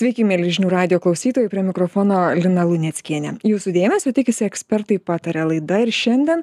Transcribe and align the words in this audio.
Sveiki, 0.00 0.24
mėly 0.24 0.48
žinių 0.48 0.70
radio 0.72 0.96
klausytojai, 1.04 1.50
prie 1.52 1.60
mikrofono 1.60 2.30
Lina 2.32 2.62
Luneckienė. 2.64 3.34
Jūsų 3.44 3.74
dėmesio 3.74 4.14
tikisi 4.16 4.46
ekspertai 4.46 4.96
patarė 4.96 5.44
laida 5.50 5.82
ir 5.84 5.92
šiandien 5.92 6.40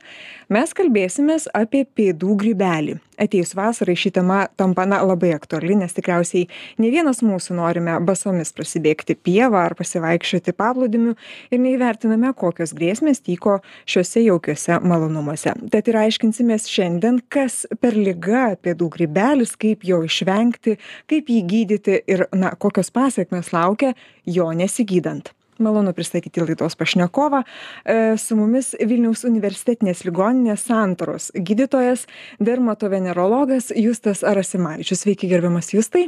mes 0.54 0.76
kalbėsimės 0.78 1.50
apie 1.58 1.82
pėdų 1.98 2.36
grybelį. 2.44 3.00
Atėjus 3.18 3.56
vasarai 3.58 3.96
ši 3.98 4.12
tema 4.18 4.40
tampa 4.60 4.86
na, 4.90 5.00
labai 5.06 5.34
aktuali, 5.36 5.76
nes 5.80 5.96
tikriausiai 5.98 6.48
ne 6.82 6.92
vienas 6.94 7.24
mūsų 7.26 7.58
norime 7.58 7.98
basomis 8.06 8.54
prasibėgti 8.56 9.18
pievą 9.18 9.64
ar 9.66 9.76
pasivaikščioti 9.80 10.54
paplūdimiu 10.58 11.16
ir 11.52 11.64
neįvertiname, 11.64 12.34
kokios 12.38 12.76
grėsmės 12.78 13.24
tyko 13.26 13.60
šiuose 13.90 14.26
jaukiuose 14.26 14.82
malonumuose. 14.86 15.56
Tad 15.74 15.90
ir 15.92 16.02
aiškinsimės 16.04 16.70
šiandien, 16.72 17.22
kas 17.34 17.64
per 17.82 17.98
lyga 17.98 18.52
pėdų 18.62 18.92
grybelis, 18.98 19.56
kaip 19.60 19.88
jo 19.88 20.04
išvengti, 20.08 20.78
kaip 21.10 21.34
jį 21.34 21.42
gydyti 21.54 22.02
ir 22.08 22.28
na, 22.36 22.54
kokios 22.60 22.94
pasiekmes 22.94 23.54
laukia 23.56 23.96
jo 24.28 24.52
nesigydant 24.54 25.37
malonu 25.64 25.94
pristatyti 25.98 26.44
laidos 26.44 26.78
pašnekovą 26.80 27.44
e, 27.44 27.98
su 28.22 28.38
mumis 28.40 28.74
vilniaus 28.80 29.26
universitetinės 29.28 30.06
ligoninės 30.08 30.68
santaros 30.70 31.32
gydytojas 31.36 32.08
dermatovenerologas 32.44 33.74
justas 33.76 34.24
arasimavičius 34.28 35.06
sveiki 35.06 35.30
gerbiamas 35.32 35.74
justai 35.74 36.08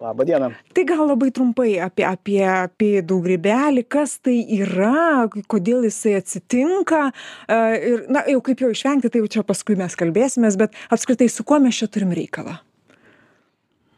Labą 0.00 0.24
dieną. 0.24 0.48
Tai 0.72 0.84
gal 0.84 1.06
labai 1.06 1.28
trumpai 1.28 1.74
apie, 1.84 2.06
apie 2.08 2.44
pėdų 2.80 3.18
grybelį, 3.20 3.82
kas 3.84 4.14
tai 4.24 4.38
yra, 4.56 5.26
kodėl 5.28 5.84
jisai 5.84 6.14
atsitinka 6.16 7.02
e, 7.10 7.58
ir, 7.90 8.06
na, 8.08 8.22
jau 8.32 8.40
kaip 8.46 8.62
jo 8.64 8.70
išvengti, 8.72 9.10
tai 9.12 9.20
jau 9.20 9.28
čia 9.34 9.44
paskui 9.44 9.76
mes 9.76 9.96
kalbėsimės, 10.00 10.56
bet 10.56 10.78
apskritai 10.88 11.28
su 11.28 11.44
kuo 11.44 11.60
mes 11.60 11.76
čia 11.76 11.90
turim 11.92 12.14
reikalą? 12.16 12.56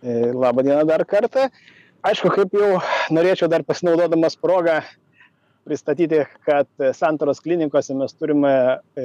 E, 0.03 0.33
Labą 0.35 0.67
dieną 0.67 0.83
dar 0.91 1.07
kartą 1.07 1.47
aišku 2.07 2.33
kaip 2.35 2.55
jau 2.57 2.81
norėčiau 3.15 3.49
dar 3.51 3.63
pasinaudodamas 3.67 4.35
proga 4.41 4.81
pristatyti 5.63 6.25
kad 6.47 6.67
santaros 6.99 7.41
klinikose 7.43 7.95
mes 7.95 8.15
turime 8.19 8.53
e, 8.99 9.05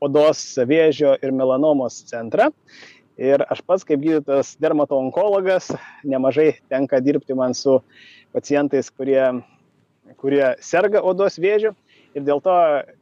odos 0.00 0.40
vėžio 0.68 1.14
ir 1.20 1.34
melanomos 1.36 2.00
centrą. 2.08 2.48
Ir 3.18 3.42
aš 3.50 3.60
pats 3.66 3.84
kaip 3.84 4.00
gydytojas 4.00 4.54
dermatoonkologas 4.62 5.72
nemažai 6.06 6.52
tenka 6.70 7.02
dirbti 7.04 7.36
man 7.36 7.54
su 7.54 7.80
pacientais 8.32 8.88
kurie 8.94 9.42
kurie 10.16 10.54
serga 10.64 11.02
odos 11.04 11.36
vėžiu. 11.42 11.74
Ir 12.16 12.24
dėl 12.24 12.40
to 12.40 12.54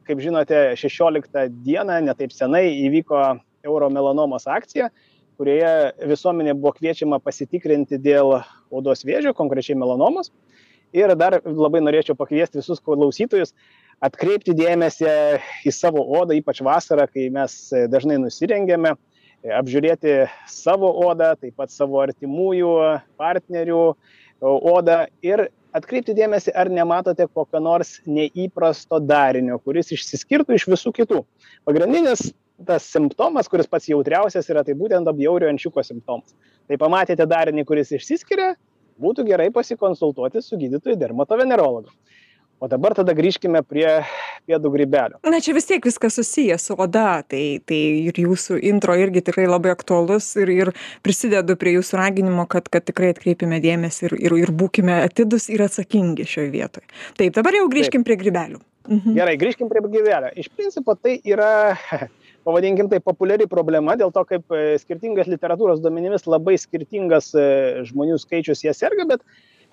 kaip 0.09 0.19
žinote 0.19 0.73
šešioliktą 0.75 1.47
dieną 1.63 2.01
ne 2.03 2.15
taip 2.17 2.33
senai 2.35 2.65
įvyko 2.89 3.21
euromelanomos 3.63 4.49
akcija 4.51 4.89
kurioje 5.37 6.07
visuomenė 6.09 6.55
buvo 6.57 6.73
kviečiama 6.77 7.19
pasitikrinti 7.23 7.99
dėl 8.01 8.39
odos 8.73 9.05
vėžio, 9.07 9.33
konkrečiai 9.37 9.77
melanomos. 9.79 10.31
Ir 10.95 11.11
dar 11.19 11.41
labai 11.43 11.81
norėčiau 11.83 12.15
pakviesti 12.17 12.61
visus 12.61 12.79
klausytojus 12.83 13.53
atkreipti 14.03 14.55
dėmesį 14.55 15.09
į 15.67 15.73
savo 15.73 16.03
odą, 16.19 16.37
ypač 16.37 16.61
vasarą, 16.65 17.07
kai 17.11 17.27
mes 17.33 17.57
dažnai 17.91 18.19
nusirengiame, 18.21 18.93
apžiūrėti 19.57 20.23
savo 20.49 20.89
odą, 21.07 21.33
taip 21.39 21.57
pat 21.59 21.73
savo 21.73 21.99
artimųjų 22.03 22.71
partnerių 23.19 23.83
odą 24.41 25.03
ir 25.25 25.47
atkreipti 25.77 26.15
dėmesį, 26.17 26.53
ar 26.57 26.71
nematote 26.73 27.27
kokio 27.27 27.61
nors 27.61 27.97
neįprasto 28.09 28.99
darinio, 29.03 29.59
kuris 29.61 29.91
išsiskirtų 29.93 30.57
iš 30.57 30.67
visų 30.71 30.93
kitų. 31.01 31.23
Pagrindinis 31.67 32.31
tas 32.65 32.87
simptomas, 32.89 33.49
kuris 33.51 33.69
pats 33.69 33.89
jautriausias 33.91 34.49
yra, 34.49 34.63
tai 34.65 34.73
būtent 34.77 35.09
apjaurio 35.09 35.49
ančiuko 35.51 35.83
simptomas. 35.85 36.33
Tai 36.67 36.79
pamatėte 36.81 37.27
darinį, 37.29 37.65
kuris 37.67 37.93
išsiskiria, 37.97 38.55
būtų 39.01 39.27
gerai 39.27 39.51
pasikonsultuoti 39.53 40.41
su 40.41 40.57
gydytoju 40.57 40.97
dermatovenerologu. 40.97 41.93
O 42.57 42.65
dabar 42.65 42.95
tada 42.97 43.13
grįžkime 43.13 43.59
prie 43.61 43.85
pėdų 44.49 44.71
grybelio. 44.73 45.19
Na 45.29 45.37
čia 45.45 45.53
vis 45.53 45.67
tiek 45.69 45.83
viskas 45.85 46.15
susijęs 46.17 46.63
su 46.65 46.73
oda, 46.81 47.21
tai, 47.29 47.59
tai 47.61 47.77
ir 48.09 48.17
jūsų 48.17 48.57
intro 48.65 48.95
irgi 48.97 49.21
tikrai 49.27 49.45
labai 49.45 49.75
aktuolus 49.75 50.31
ir, 50.41 50.49
ir 50.49 50.71
prisidedu 51.05 51.53
prie 51.61 51.75
jūsų 51.75 51.99
raginimo, 52.01 52.47
kad, 52.49 52.65
kad 52.73 52.87
tikrai 52.87 53.11
atkreipime 53.13 53.59
dėmesį 53.61 54.09
ir, 54.09 54.17
ir, 54.25 54.37
ir 54.41 54.53
būkime 54.57 55.03
atidus 55.03 55.51
ir 55.53 55.67
atsakingi 55.67 56.25
šioje 56.25 56.49
vietoje. 56.55 56.89
Taip, 57.21 57.35
dabar 57.37 57.59
jau 57.59 57.69
grįžkim 57.69 58.01
Taip. 58.01 58.09
prie 58.09 58.17
grybelių. 58.25 58.63
Mhm. 58.87 59.13
Gerai, 59.19 59.37
grįžkim 59.37 59.69
prie 59.69 59.83
grybelio. 59.85 60.33
Iš 60.33 60.49
principo 60.57 60.97
tai 60.97 61.19
yra 61.29 61.51
pavadinkim 62.47 62.87
tai 62.91 63.01
populiari 63.03 63.47
problema 63.51 63.97
dėl 63.99 64.13
to 64.15 64.23
kaip 64.29 64.55
e, 64.55 64.77
skirtingas 64.79 65.27
literatūros 65.27 65.81
duomenimis 65.83 66.27
labai 66.31 66.55
skirtingas 66.61 67.33
e, 67.35 67.47
žmonių 67.89 68.19
skaičius 68.23 68.63
jie 68.63 68.73
serga, 68.77 69.07
bet 69.09 69.25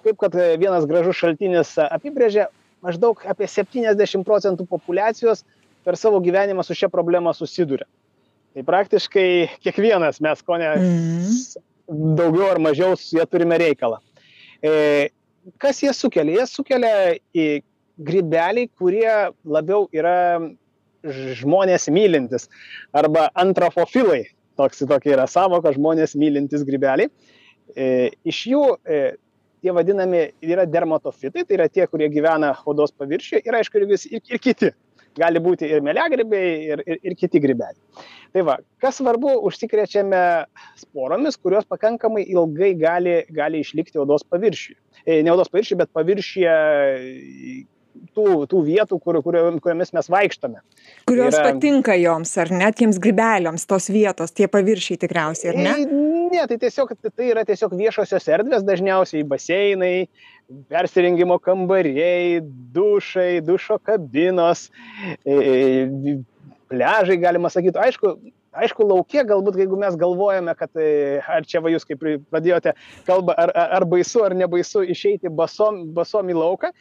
kaip 0.04 0.18
kad 0.20 0.34
e, 0.34 0.54
vienas 0.60 0.86
gražus 0.90 1.20
šaltinis 1.20 1.76
apibrėžė, 1.86 2.48
maždaug 2.84 3.22
apie 3.30 3.46
70 3.50 4.26
procentų 4.26 4.66
populacijos 4.70 5.44
per 5.86 5.98
savo 6.00 6.18
gyvenimą 6.24 6.64
su 6.66 6.74
šia 6.76 6.90
problema 6.92 7.34
susiduria. 7.36 7.86
Tai 8.54 8.64
praktiškai 8.66 9.28
kiekvienas 9.62 10.20
mes, 10.24 10.42
ko 10.46 10.58
ne, 10.58 10.72
mm. 10.78 11.62
daugiau 12.18 12.50
ar 12.52 12.62
mažiau 12.62 12.98
su 12.98 13.16
jie 13.18 13.24
turime 13.30 13.58
reikalą. 13.60 14.00
E, 14.64 14.74
kas 15.62 15.82
jie 15.82 15.94
sukelia? 15.94 16.40
Jie 16.40 16.50
sukelia 16.50 16.92
į 17.34 17.48
grybeliai, 18.02 18.68
kurie 18.78 19.14
labiau 19.46 19.86
yra 19.94 20.40
žmonės 21.40 21.88
mylintis 21.92 22.48
arba 22.96 23.28
antrofofilai. 23.34 24.24
Toks 24.58 24.84
tokia 24.86 25.16
yra 25.16 25.26
savoka 25.26 25.72
žmonės 25.74 26.14
mylintis 26.18 26.62
grybeliai. 26.66 27.10
E, 27.74 28.12
iš 28.28 28.44
jų 28.52 28.62
e, 28.86 29.02
tie 29.64 29.72
vadinami 29.74 30.28
yra 30.44 30.66
dermatofitai, 30.68 31.46
tai 31.48 31.58
yra 31.58 31.68
tie, 31.72 31.86
kurie 31.90 32.10
gyvena 32.12 32.52
odos 32.68 32.92
paviršiuje 32.94 33.42
ir 33.42 33.58
aišku 33.58 33.80
ir, 33.80 33.86
vis, 33.90 34.06
ir, 34.10 34.22
ir 34.30 34.42
kiti. 34.42 34.70
Gali 35.14 35.38
būti 35.38 35.68
ir 35.70 35.82
meliagrybiai, 35.86 36.54
ir, 36.74 36.80
ir, 36.90 36.98
ir 37.06 37.14
kiti 37.18 37.38
grybeliai. 37.42 38.06
Tai 38.34 38.42
va, 38.48 38.56
kas 38.82 38.96
svarbu, 38.98 39.36
užsikrečiame 39.46 40.22
sporomis, 40.80 41.38
kurios 41.38 41.68
pakankamai 41.70 42.24
ilgai 42.34 42.72
gali, 42.78 43.20
gali 43.30 43.60
išlikti 43.62 44.00
odos 44.02 44.26
paviršiuje. 44.26 44.76
E, 45.06 45.20
ne 45.22 45.30
odos 45.30 45.52
paviršiuje, 45.52 45.78
bet 45.84 45.94
paviršiuje 45.94 46.56
tų, 48.16 48.44
tų 48.50 48.60
vietų, 48.66 48.98
kur, 49.02 49.18
kurio, 49.24 49.44
kuriomis 49.62 49.94
mes 49.96 50.10
vaikštame. 50.12 50.60
Kurios 51.08 51.34
yra... 51.36 51.50
patinka 51.50 51.96
joms, 51.98 52.34
ar 52.40 52.52
net 52.54 52.82
jiems 52.82 53.00
grybeliams 53.02 53.66
tos 53.70 53.88
vietos, 53.92 54.34
tie 54.34 54.48
paviršiai 54.50 55.00
tikriausiai, 55.04 55.52
ar 55.54 55.60
ne? 55.60 55.74
Ne, 56.34 56.44
tai 56.50 56.58
tiesiog 56.60 56.94
tai 57.06 57.30
yra 57.30 57.44
tiesiog 57.46 57.74
viešosios 57.78 58.26
erdvės, 58.36 58.64
dažniausiai 58.66 59.26
baseinai, 59.28 60.06
persirengimo 60.72 61.38
kambariai, 61.42 62.40
dušai, 62.74 63.42
dušo 63.44 63.78
kabinos, 63.82 64.68
pležai, 65.24 67.18
galima 67.22 67.50
sakyti. 67.52 67.80
Aišku, 67.80 68.16
aišku, 68.64 68.86
laukia, 68.88 69.24
galbūt 69.28 69.58
jeigu 69.62 69.78
mes 69.80 69.96
galvojame, 70.00 70.54
kad 70.58 70.84
ar 71.36 71.48
čia 71.48 71.62
va 71.64 71.72
jūs 71.72 71.86
kaip 71.88 72.02
pradėjote 72.32 72.74
kalbą, 73.08 73.36
ar, 73.38 73.54
ar 73.78 73.88
baisu, 73.88 74.24
ar 74.26 74.36
nebaisu 74.36 74.84
išeiti 74.94 75.32
basom, 75.32 75.84
basom 75.96 76.30
į 76.32 76.38
lauką, 76.38 76.74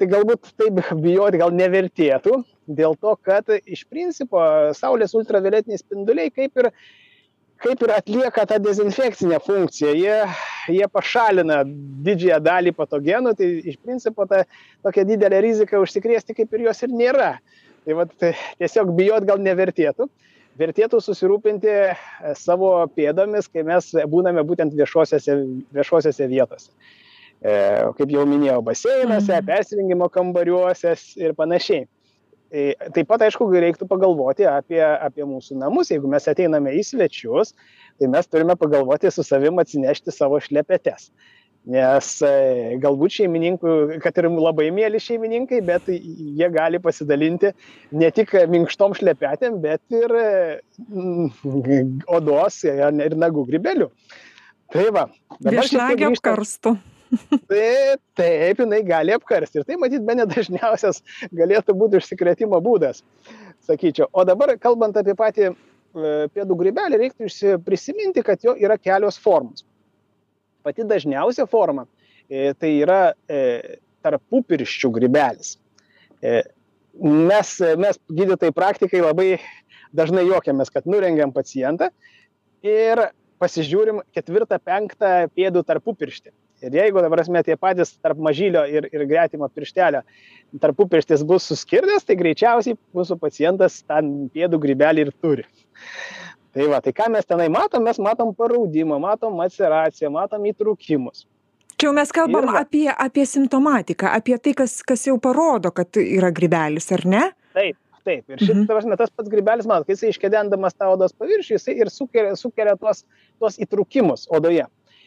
tai 0.00 0.08
galbūt 0.10 0.52
taip 0.60 0.80
bijoti 1.06 1.40
gal 1.40 1.54
nevertėtų, 1.56 2.42
dėl 2.66 2.96
to, 3.00 3.16
kad 3.24 3.50
iš 3.64 3.84
principo 3.90 4.42
Saulės 4.76 5.14
ultravioletiniai 5.16 5.80
spinduliai 5.80 6.32
kaip 6.34 6.62
ir, 6.62 6.70
kaip 7.62 7.82
ir 7.86 7.94
atlieka 7.94 8.46
tą 8.48 8.58
dezinfekcinę 8.62 9.38
funkciją. 9.44 9.94
Jie, 9.96 10.18
jie 10.74 10.90
pašalina 10.92 11.62
didžiąją 11.66 12.40
dalį 12.44 12.74
patogenų, 12.76 13.36
tai 13.38 13.50
iš 13.72 13.78
principo 13.82 14.26
ta 14.30 14.44
tokia 14.84 15.06
didelė 15.08 15.42
rizika 15.46 15.80
užsikrėsti 15.82 16.36
kaip 16.36 16.54
ir 16.56 16.68
jos 16.68 16.84
ir 16.86 16.94
nėra. 16.94 17.36
Tai 17.86 18.00
vat, 18.00 18.14
tai 18.18 18.34
tiesiog 18.58 18.96
bijot 18.98 19.26
gal 19.28 19.38
nevertėtų. 19.38 20.08
Vertėtų 20.56 20.98
susirūpinti 21.04 21.72
savo 22.40 22.70
pėdomis, 22.96 23.46
kai 23.52 23.62
mes 23.68 23.90
būname 24.08 24.42
būtent 24.48 24.72
viešosiose, 24.74 25.36
viešosiose 25.76 26.26
vietose. 26.30 26.72
E, 27.44 27.52
kaip 27.98 28.12
jau 28.12 28.24
minėjau, 28.28 28.62
baseinuose, 28.64 29.34
mhm. 29.34 29.46
persirengimo 29.50 30.08
kambariuose 30.12 30.94
ir 31.20 31.36
panašiai. 31.36 31.84
E, 32.46 32.70
taip 32.94 33.08
pat, 33.10 33.24
aišku, 33.26 33.48
reiktų 33.50 33.88
pagalvoti 33.90 34.46
apie, 34.48 34.80
apie 34.80 35.26
mūsų 35.26 35.58
namus. 35.60 35.90
Jeigu 35.92 36.08
mes 36.08 36.28
ateiname 36.30 36.72
į 36.78 36.84
svečius, 36.86 37.52
tai 38.00 38.08
mes 38.12 38.30
turime 38.30 38.56
pagalvoti 38.58 39.10
su 39.12 39.26
savim 39.26 39.58
atsinešti 39.60 40.14
savo 40.14 40.40
šlepetes. 40.40 41.10
Nes 41.66 42.10
e, 42.22 42.32
galbūt 42.80 43.16
šeimininkų, 43.18 43.76
kad 44.04 44.16
ir 44.22 44.30
labai 44.30 44.68
mėly 44.72 45.02
šeimininkai, 45.02 45.58
bet 45.66 45.90
jie 45.90 46.50
gali 46.54 46.78
pasidalinti 46.80 47.50
ne 47.90 48.12
tik 48.14 48.36
minkštom 48.54 48.94
šlepetėm, 48.96 49.58
bet 49.64 49.82
ir 49.90 50.14
mm, 50.86 51.96
odos 52.06 52.62
ir 52.70 53.18
nagų 53.18 53.48
gribelių. 53.50 53.90
Tai 54.70 54.90
va. 54.94 55.08
Viešnagė 55.42 56.14
apkarstų. 56.14 56.78
Tai 56.78 56.95
taip, 57.50 58.62
jinai 58.62 58.82
gali 58.86 59.14
apkarsti. 59.16 59.60
Ir 59.60 59.68
tai 59.68 59.78
matyt, 59.80 60.04
be 60.06 60.16
nedažniausias 60.18 61.02
galėtų 61.34 61.76
būti 61.78 62.00
užsikrėtimo 62.00 62.60
būdas, 62.64 63.02
sakyčiau. 63.68 64.08
O 64.12 64.24
dabar, 64.28 64.54
kalbant 64.62 64.98
apie 64.98 65.16
patį 65.18 65.48
e, 65.50 65.54
pėdų 66.34 66.58
grybelį, 66.62 67.02
reiktų 67.04 67.56
prisiminti, 67.66 68.24
kad 68.26 68.42
jo 68.44 68.56
yra 68.58 68.78
kelios 68.80 69.20
formos. 69.22 69.66
Pati 70.66 70.86
dažniausia 70.86 71.46
forma 71.46 71.86
tai 72.26 72.70
yra 72.80 73.12
tarpupirščių 74.02 74.88
grybelis. 74.96 75.52
Mes, 76.96 77.52
mes 77.78 78.00
gydytojai 78.10 78.54
praktikai 78.56 79.02
labai 79.04 79.28
dažnai 79.96 80.24
juokiamės, 80.26 80.72
kad 80.72 80.88
nurengiam 80.90 81.32
pacientą 81.34 81.90
ir 82.66 83.02
pasižiūrim 83.42 84.00
ketvirtą, 84.16 84.58
penktą 84.64 85.12
pėdų 85.36 85.62
tarpupirštį. 85.68 86.32
Ir 86.66 86.76
jeigu, 86.80 87.00
dabar 87.04 87.22
esmė, 87.22 87.44
tie 87.46 87.56
patys 87.60 87.94
tarp 88.02 88.18
mažylio 88.22 88.64
ir, 88.66 88.88
ir 88.90 89.06
gretimo 89.08 89.48
pirštelio 89.52 90.02
tarpupirštis 90.62 91.22
bus 91.26 91.46
suskirdęs, 91.50 92.06
tai 92.06 92.16
greičiausiai 92.18 92.78
mūsų 92.96 93.18
pacientas 93.22 93.80
tą 93.86 94.00
pėdų 94.34 94.60
grybelį 94.62 95.06
ir 95.06 95.12
turi. 95.22 95.46
Tai 96.56 96.66
va, 96.72 96.80
tai 96.80 96.94
ką 96.96 97.10
mes 97.12 97.26
tenai 97.28 97.50
matom, 97.52 97.84
mes 97.84 97.98
matom 98.00 98.30
paraudimą, 98.36 98.96
matom 99.02 99.34
maceraciją, 99.36 100.08
matom 100.14 100.46
įtrūkimus. 100.48 101.26
Čia 101.76 101.90
jau 101.90 101.96
mes 101.98 102.12
kalbam 102.16 102.46
va, 102.48 102.62
apie, 102.64 102.86
apie 102.88 103.26
simptomatiką, 103.28 104.08
apie 104.16 104.38
tai, 104.40 104.54
kas, 104.56 104.78
kas 104.86 105.02
jau 105.04 105.18
parodo, 105.20 105.68
kad 105.76 105.98
yra 106.00 106.30
grybelis, 106.32 106.88
ar 106.96 107.04
ne? 107.04 107.20
Taip, 107.52 107.76
taip. 108.08 108.22
Ir 108.24 108.40
šitas, 108.40 108.54
mhm. 108.54 108.64
prasme, 108.70 108.96
tas 108.96 109.12
pats 109.12 109.28
grybelis, 109.28 109.68
matot, 109.68 109.84
kai 109.84 109.98
jisai 109.98 110.14
iškedendamas 110.14 110.78
tą 110.78 110.88
odos 110.94 111.12
paviršių, 111.20 111.58
jisai 111.58 111.76
ir 111.82 111.92
sukelia, 111.92 112.32
sukelia 112.40 112.78
tuos, 112.80 113.04
tuos 113.36 113.60
įtrūkimus 113.60 114.24
odoje. 114.32 114.64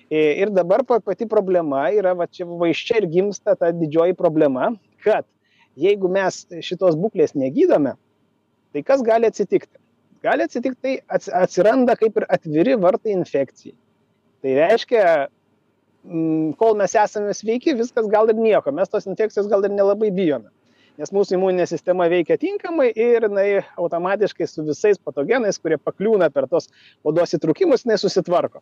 Ir 0.09 0.49
dabar 0.49 0.81
pati 0.83 1.27
problema 1.29 1.83
yra, 1.93 2.15
va 2.17 2.25
čia 2.25 2.47
vaiščia 2.49 3.03
ir 3.03 3.05
gimsta 3.13 3.53
ta 3.55 3.69
didžioji 3.69 4.15
problema, 4.17 4.71
kad 5.05 5.27
jeigu 5.77 6.09
mes 6.09 6.47
šitos 6.65 6.97
būklės 6.97 7.35
negydome, 7.37 7.93
tai 8.73 8.83
kas 8.85 9.03
gali 9.05 9.29
atsitikti? 9.29 9.77
Gali 10.25 10.47
atsitikti, 10.49 10.79
tai 10.81 11.21
atsiranda 11.43 11.95
kaip 11.99 12.17
ir 12.17 12.25
atviri 12.27 12.73
vartai 12.81 13.13
infekcijai. 13.13 13.75
Tai 14.41 14.55
reiškia, 14.57 15.03
kol 16.57 16.75
mes 16.79 16.95
esame 16.97 17.35
sveiki, 17.37 17.77
viskas 17.77 18.09
gal 18.09 18.33
ir 18.33 18.39
nieko, 18.39 18.73
mes 18.73 18.89
tos 18.89 19.05
infekcijos 19.07 19.47
gal 19.51 19.63
ir 19.67 19.75
nelabai 19.77 20.09
bijome. 20.15 20.49
Nes 20.99 21.13
mūsų 21.15 21.37
imuninė 21.37 21.69
sistema 21.69 22.09
veikia 22.11 22.35
tinkamai 22.39 22.89
ir 22.91 23.29
jinai 23.29 23.61
automatiškai 23.79 24.49
su 24.49 24.65
visais 24.67 24.97
patogenais, 24.99 25.61
kurie 25.61 25.77
pakliūna 25.79 26.27
per 26.33 26.49
tos 26.51 26.67
odos 27.07 27.37
įtrukimus, 27.37 27.85
jinai 27.85 28.01
susitvarko. 28.01 28.59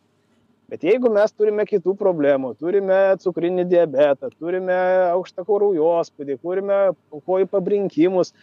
Bet 0.68 0.82
jeigu 0.84 1.08
mes 1.08 1.32
turime 1.32 1.64
kitų 1.64 1.94
problemų, 1.96 2.52
turime 2.60 2.96
cukrinį 3.22 3.64
diabetą, 3.70 4.28
turime 4.36 4.76
aukštą 5.14 5.46
kraujospūdį, 5.48 6.36
turime 6.44 6.80
kojų 7.08 7.48
pabrinkimus 7.48 8.34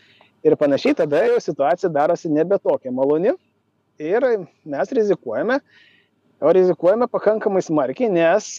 ir 0.45 0.55
panašiai, 0.57 0.95
tada 0.97 1.21
jau 1.27 1.37
situacija 1.41 1.91
darosi 1.93 2.31
nebe 2.33 2.57
tokia 2.57 2.93
maloni 2.93 3.35
ir 4.01 4.25
mes 4.65 4.95
rizikuojame, 4.97 5.59
o 6.41 6.51
rizikuojame 6.57 7.05
pakankamai 7.13 7.61
smarkiai, 7.63 8.09
nes 8.09 8.49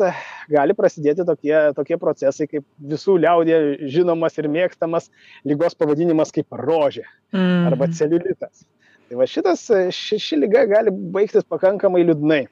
gali 0.50 0.78
prasidėti 0.78 1.26
tokie, 1.26 1.54
tokie 1.74 1.98
procesai, 2.00 2.46
kaip 2.46 2.62
visų 2.94 3.18
liaudė 3.26 3.58
žinomas 3.90 4.38
ir 4.38 4.46
mėgstamas 4.46 5.10
lygos 5.42 5.74
pavadinimas 5.74 6.30
kaip 6.34 6.54
rožė 6.62 7.02
mm. 7.34 7.66
arba 7.72 7.90
celiulitas. 7.90 8.62
Tai 9.06 9.18
va 9.18 9.26
šitas, 9.30 9.66
ši, 9.94 10.22
ši 10.22 10.38
lyga 10.44 10.64
gali 10.70 10.94
baigtis 10.94 11.46
pakankamai 11.46 12.06
liūdnai. 12.06 12.46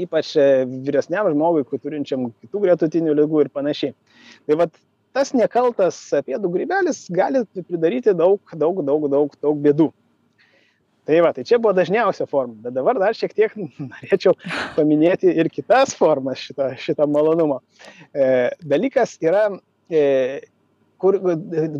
Ypač 0.00 0.32
vyresniam 0.86 1.28
žmogui, 1.30 1.64
turinčiam 1.78 2.30
kitų 2.42 2.62
gretutinių 2.66 3.14
lygų 3.20 3.44
ir 3.44 3.50
panašiai. 3.54 3.94
Tai 4.48 4.58
va 4.58 4.68
tas 5.14 5.30
nekaltas 5.36 5.98
pėdų 6.26 6.50
grybelis 6.50 7.04
gali 7.14 7.44
pridaryti 7.60 8.16
daug, 8.18 8.40
daug, 8.58 8.80
daug, 8.86 9.06
daug, 9.12 9.36
daug 9.42 9.60
bėdų 9.62 9.92
tai 11.04 11.20
va 11.20 11.34
tai 11.36 11.44
čia 11.44 11.58
buvo 11.60 11.74
dažniausia 11.76 12.26
forma 12.26 12.56
bet 12.64 12.74
dabar 12.76 12.98
dar 13.00 13.16
šiek 13.16 13.34
tiek 13.36 13.54
norėčiau 13.90 14.34
paminėti 14.76 15.32
ir 15.36 15.50
kitas 15.52 15.94
formas 15.98 16.40
šito 16.40 16.70
šito 16.80 17.06
malonumo 17.10 17.60
e, 18.16 18.48
dalykas 18.64 19.18
yra 19.20 19.50
e, 19.92 20.40
kur 21.04 21.18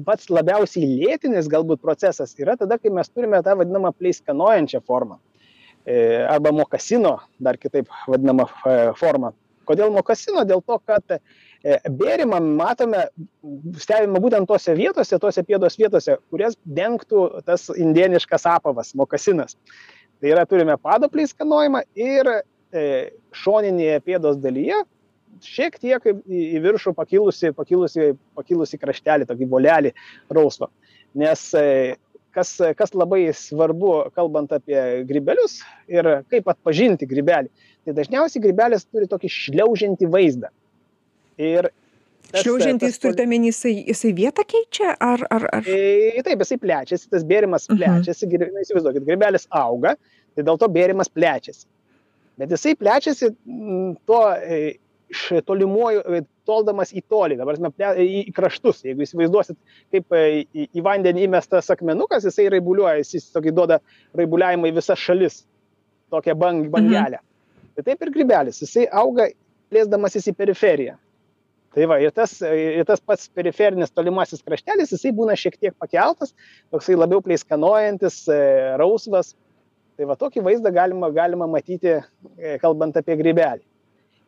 pats 0.04 0.28
labiausiai 0.28 0.88
lėtinis 1.00 1.48
galbūt 1.48 1.80
procesas 1.80 2.34
yra 2.40 2.58
tada, 2.60 2.76
kai 2.80 2.92
mes 2.92 3.08
turime 3.08 3.40
tą 3.46 3.54
vadinamą 3.56 3.94
pleiskanojančią 3.96 4.82
formą. 4.84 5.16
E, 5.84 5.96
arba 6.24 6.52
mokasino, 6.56 7.18
dar 7.38 7.58
kitaip 7.60 7.90
vadinamą 8.08 8.48
e, 8.48 8.76
formą. 8.96 9.34
Kodėl 9.68 9.92
mokasino? 9.92 10.44
Dėl 10.48 10.62
to, 10.64 10.78
kad 10.84 11.18
E, 11.64 11.78
bėrimą 11.88 12.42
matome, 12.58 13.06
stebime 13.80 14.20
būtent 14.20 14.48
tose 14.50 14.74
vietose, 14.76 15.16
tose 15.20 15.44
pėdos 15.48 15.78
vietose, 15.80 16.18
kurias 16.28 16.58
dengtų 16.76 17.22
tas 17.46 17.70
indieniškas 17.72 18.44
apavas, 18.50 18.92
mokasinas. 19.00 19.56
Tai 20.20 20.34
yra 20.34 20.44
turime 20.48 20.76
pado 20.76 21.08
pleiskanojimą 21.12 21.86
ir 21.96 22.28
šoninėje 23.38 24.02
pėdos 24.02 24.36
dalyje 24.42 24.80
šiek 25.44 25.76
tiek 25.78 26.04
į 26.10 26.60
viršų 26.62 26.92
pakilusi, 26.98 27.52
pakilusi, 27.54 28.08
pakilusi 28.34 28.80
kraštelį, 28.82 29.28
tokį 29.28 29.48
bolelį 29.50 29.92
rausvo. 30.34 30.68
Nes 31.14 31.46
kas, 32.34 32.56
kas 32.78 32.92
labai 32.96 33.28
svarbu, 33.36 33.94
kalbant 34.16 34.52
apie 34.56 34.80
grybelius 35.08 35.60
ir 35.90 36.08
kaip 36.32 36.50
atpažinti 36.52 37.08
grybelį, 37.10 37.50
tai 37.84 37.96
dažniausiai 37.96 38.42
grybelis 38.44 38.86
turi 38.88 39.08
tokį 39.10 39.30
šliaužiantį 39.38 40.10
vaizdą. 40.12 40.52
Ir 41.40 41.70
Šliaužiantys 42.34 42.96
turite 42.98 43.26
menį, 43.30 43.50
jisai, 43.52 43.72
jisai 43.92 44.10
vietą 44.16 44.42
keičia, 44.48 44.94
ar... 45.02 45.22
ar, 45.30 45.44
ar... 45.54 45.68
E, 45.70 46.22
taip, 46.26 46.40
jisai 46.42 46.58
plečiasi, 46.62 47.06
tas 47.12 47.26
bėrimas 47.28 47.68
mhm. 47.68 47.78
plečiasi, 47.78 48.26
uh 48.26 48.32
-huh. 48.40 48.64
įsivaizduokit, 48.64 49.06
grybelis 49.06 49.46
auga, 49.54 49.94
tai 50.34 50.46
dėl 50.46 50.58
to 50.58 50.68
bėrimas 50.72 51.12
plečiasi. 51.12 51.66
Bet 52.40 52.50
jisai 52.50 52.74
plečiasi 52.74 53.30
tuo 54.08 54.22
iš 55.14 55.22
tolimuoju, 55.46 56.02
e, 56.04 56.22
toldamas 56.48 56.90
į 56.92 57.04
tolį, 57.10 57.38
dabar 57.40 57.60
mes 57.62 57.78
į, 58.02 58.06
į 58.24 58.34
kraštus. 58.36 58.82
Jeigu 58.84 59.06
įsivaizduosit, 59.06 59.58
kaip 59.94 60.16
e, 60.18 60.24
į, 60.42 60.66
į 60.74 60.84
vandenį 60.84 61.28
įmestas 61.28 61.70
akmenukas, 61.74 62.26
jisai 62.28 62.50
raibuliuoja, 62.52 62.98
jis 63.06 63.30
tokį 63.34 63.54
duoda 63.56 63.80
raibuliavimą 64.18 64.70
į 64.70 64.76
visas 64.80 65.00
šalis, 65.00 65.40
tokią 66.12 66.36
bang, 66.38 66.68
bangelę. 66.74 67.22
Mhm. 67.22 67.72
Tai 67.74 67.88
taip 67.88 68.04
ir 68.04 68.12
grybelis, 68.14 68.60
jisai 68.62 68.84
auga 68.90 69.30
plėsdamasis 69.72 70.28
į 70.30 70.36
periferiją 70.38 70.98
tai 71.74 71.88
va 71.90 71.98
ir 72.02 72.12
tas 72.14 72.36
ir 72.44 72.84
tas 72.86 73.02
pats 73.02 73.26
periferinis 73.34 73.90
tolimasis 73.90 74.44
kraštelis 74.46 74.92
jisai 74.94 75.10
būna 75.16 75.34
šiek 75.38 75.56
tiek 75.58 75.74
pakeltas 75.78 76.34
toksai 76.72 76.94
labiau 76.94 77.22
pleiskanojantis 77.24 78.20
e, 78.30 78.38
rausvas 78.78 79.32
tai 79.98 80.06
va 80.10 80.16
tokį 80.18 80.44
vaizdą 80.46 80.70
galima 80.74 81.10
galima 81.14 81.48
matyti 81.50 81.96
e, 81.96 82.56
kalbant 82.62 82.96
apie 83.00 83.18
grybelį 83.18 83.64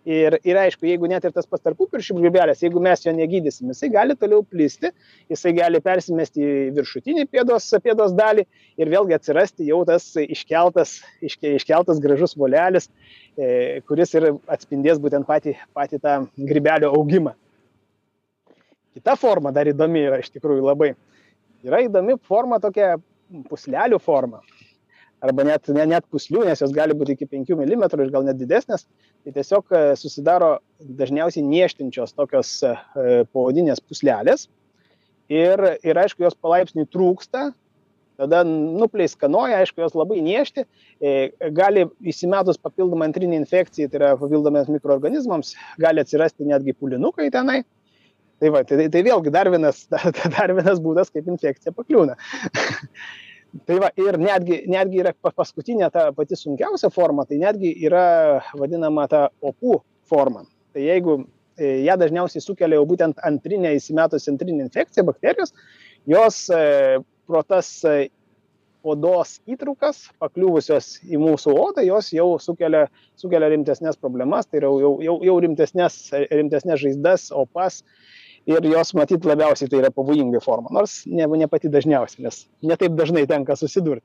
ir 0.06 0.36
ir 0.46 0.58
aišku 0.60 0.86
jeigu 0.86 1.08
net 1.10 1.24
ir 1.26 1.32
tas 1.34 1.48
pats 1.50 1.64
tarpupirščių 1.66 2.14
grybelis 2.20 2.62
jeigu 2.62 2.80
mes 2.82 3.02
jo 3.02 3.12
negydysim 3.14 3.72
jisai 3.72 3.90
gali 3.90 4.14
toliau 4.18 4.44
plisti 4.46 4.92
jisai 5.32 5.52
gali 5.56 5.80
persimesti 5.82 6.44
į 6.46 6.52
viršutinį 6.76 7.26
pėdos 7.32 7.66
pėdos 7.82 8.14
dalį 8.16 8.46
ir 8.78 8.92
vėlgi 8.92 9.16
atsirasti 9.18 9.66
jau 9.66 9.80
tas 9.88 10.06
iškeltas 10.22 11.00
iške 11.26 11.56
iškeltas 11.58 11.98
gražus 12.02 12.36
volelis 12.38 12.86
e, 13.36 13.82
kuris 13.88 14.14
ir 14.14 14.30
atspindės 14.46 15.02
būtent 15.02 15.26
patį 15.26 15.56
patį 15.74 16.00
tą 16.04 16.14
grybelio 16.38 16.92
augimą. 16.94 17.34
Kita 18.96 19.16
forma 19.20 19.50
dar 19.52 19.68
įdomi 19.68 20.06
yra 20.06 20.22
iš 20.22 20.30
tikrųjų 20.32 20.62
labai. 20.64 20.94
Yra 21.66 21.82
įdomi 21.84 22.14
forma 22.24 22.60
tokia 22.62 22.94
puslelių 23.50 23.98
forma 24.00 24.40
arba 25.24 25.46
net, 25.46 25.68
ne, 25.72 25.84
net 25.88 26.06
puslių, 26.12 26.44
nes 26.48 26.60
jos 26.62 26.74
gali 26.76 26.96
būti 26.96 27.16
iki 27.16 27.28
5 27.30 27.54
mm 27.56 27.84
ir 27.86 28.12
gal 28.12 28.26
net 28.26 28.38
didesnės, 28.40 28.86
tai 29.24 29.34
tiesiog 29.36 29.72
e, 29.72 29.82
susidaro 29.98 30.56
dažniausiai 31.00 31.44
nieštinčios 31.46 32.14
tokios 32.16 32.58
e, 32.62 32.74
pavadinės 33.32 33.80
puslelės 33.80 34.48
ir, 35.32 35.62
ir 35.82 36.02
aišku, 36.02 36.24
jos 36.26 36.36
palaipsniui 36.38 36.88
trūksta, 36.92 37.50
tada 38.16 38.42
nupleiskanoja, 38.48 39.60
aišku, 39.60 39.82
jos 39.84 39.96
labai 39.96 40.20
niešti, 40.24 40.64
e, 41.00 41.14
gali 41.56 41.86
įsimetus 42.06 42.60
papildomą 42.62 43.08
antrinį 43.08 43.40
infekciją, 43.42 43.90
tai 43.92 44.00
yra 44.00 44.14
papildomiems 44.20 44.70
mikroorganizmams, 44.72 45.54
gali 45.82 46.04
atsirasti 46.04 46.48
netgi 46.48 46.76
pulinukai 46.76 47.30
tenai. 47.34 47.62
Tai, 48.36 48.50
va, 48.52 48.60
tai, 48.68 48.90
tai 48.92 49.00
vėlgi 49.00 49.32
dar 49.32 49.48
vienas, 49.48 49.86
dar 50.36 50.52
vienas 50.52 50.80
būdas, 50.84 51.08
kaip 51.12 51.28
infekcija 51.32 51.72
pakliūna. 51.76 52.18
tai 53.66 53.78
va 53.82 53.90
ir 54.00 54.18
netgi 54.20 54.62
netgi 54.70 55.00
yra 55.02 55.12
paskutinė 55.22 55.88
ta 55.92 56.10
pati 56.16 56.38
sunkiausia 56.38 56.90
forma 56.92 57.24
tai 57.28 57.38
netgi 57.42 57.72
yra 57.86 58.42
vadinama 58.58 59.06
ta 59.10 59.26
opų 59.40 59.80
forma. 60.06 60.44
Tai 60.74 60.84
jeigu 60.84 61.18
e, 61.58 61.82
ją 61.86 61.96
dažniausiai 62.00 62.44
sukelia 62.44 62.80
jau 62.80 62.86
būtent 62.88 63.22
antrinė 63.26 63.74
įsimetusi 63.78 64.30
antrinė 64.32 64.66
infekcija 64.66 65.06
bakterijos 65.06 65.54
jos 66.10 66.44
e, 66.52 67.00
pro 67.26 67.42
tas 67.46 67.70
e, 67.84 68.08
odos 68.86 69.40
įtrūkas 69.50 70.04
pakliuvusios 70.22 71.00
į 71.06 71.18
mūsų 71.18 71.54
odą 71.58 71.82
jos 71.86 72.12
jau 72.14 72.28
sukelia 72.42 72.84
sukelia 73.18 73.50
rimtesnes 73.50 73.98
problemas 73.98 74.46
tai 74.46 74.60
yra 74.60 74.70
jau 74.82 74.92
jau 75.02 75.16
jau 75.26 75.38
rimtesnes 75.42 75.96
rimtesnes 76.30 76.82
žaizdas 76.84 77.30
opas 77.34 77.82
ir 78.46 78.68
jos 78.70 78.94
matyt 78.94 79.24
labiausiai 79.26 79.70
tai 79.70 79.80
yra 79.82 79.90
pavojinga 79.94 80.40
forma 80.44 80.72
nors 80.74 81.02
ne 81.06 81.26
ne 81.26 81.48
pati 81.50 81.70
dažniausia 81.72 82.22
nes 82.26 82.44
ne 82.62 82.76
taip 82.76 82.94
dažnai 82.98 83.26
tenka 83.26 83.56
susidurt 83.56 84.04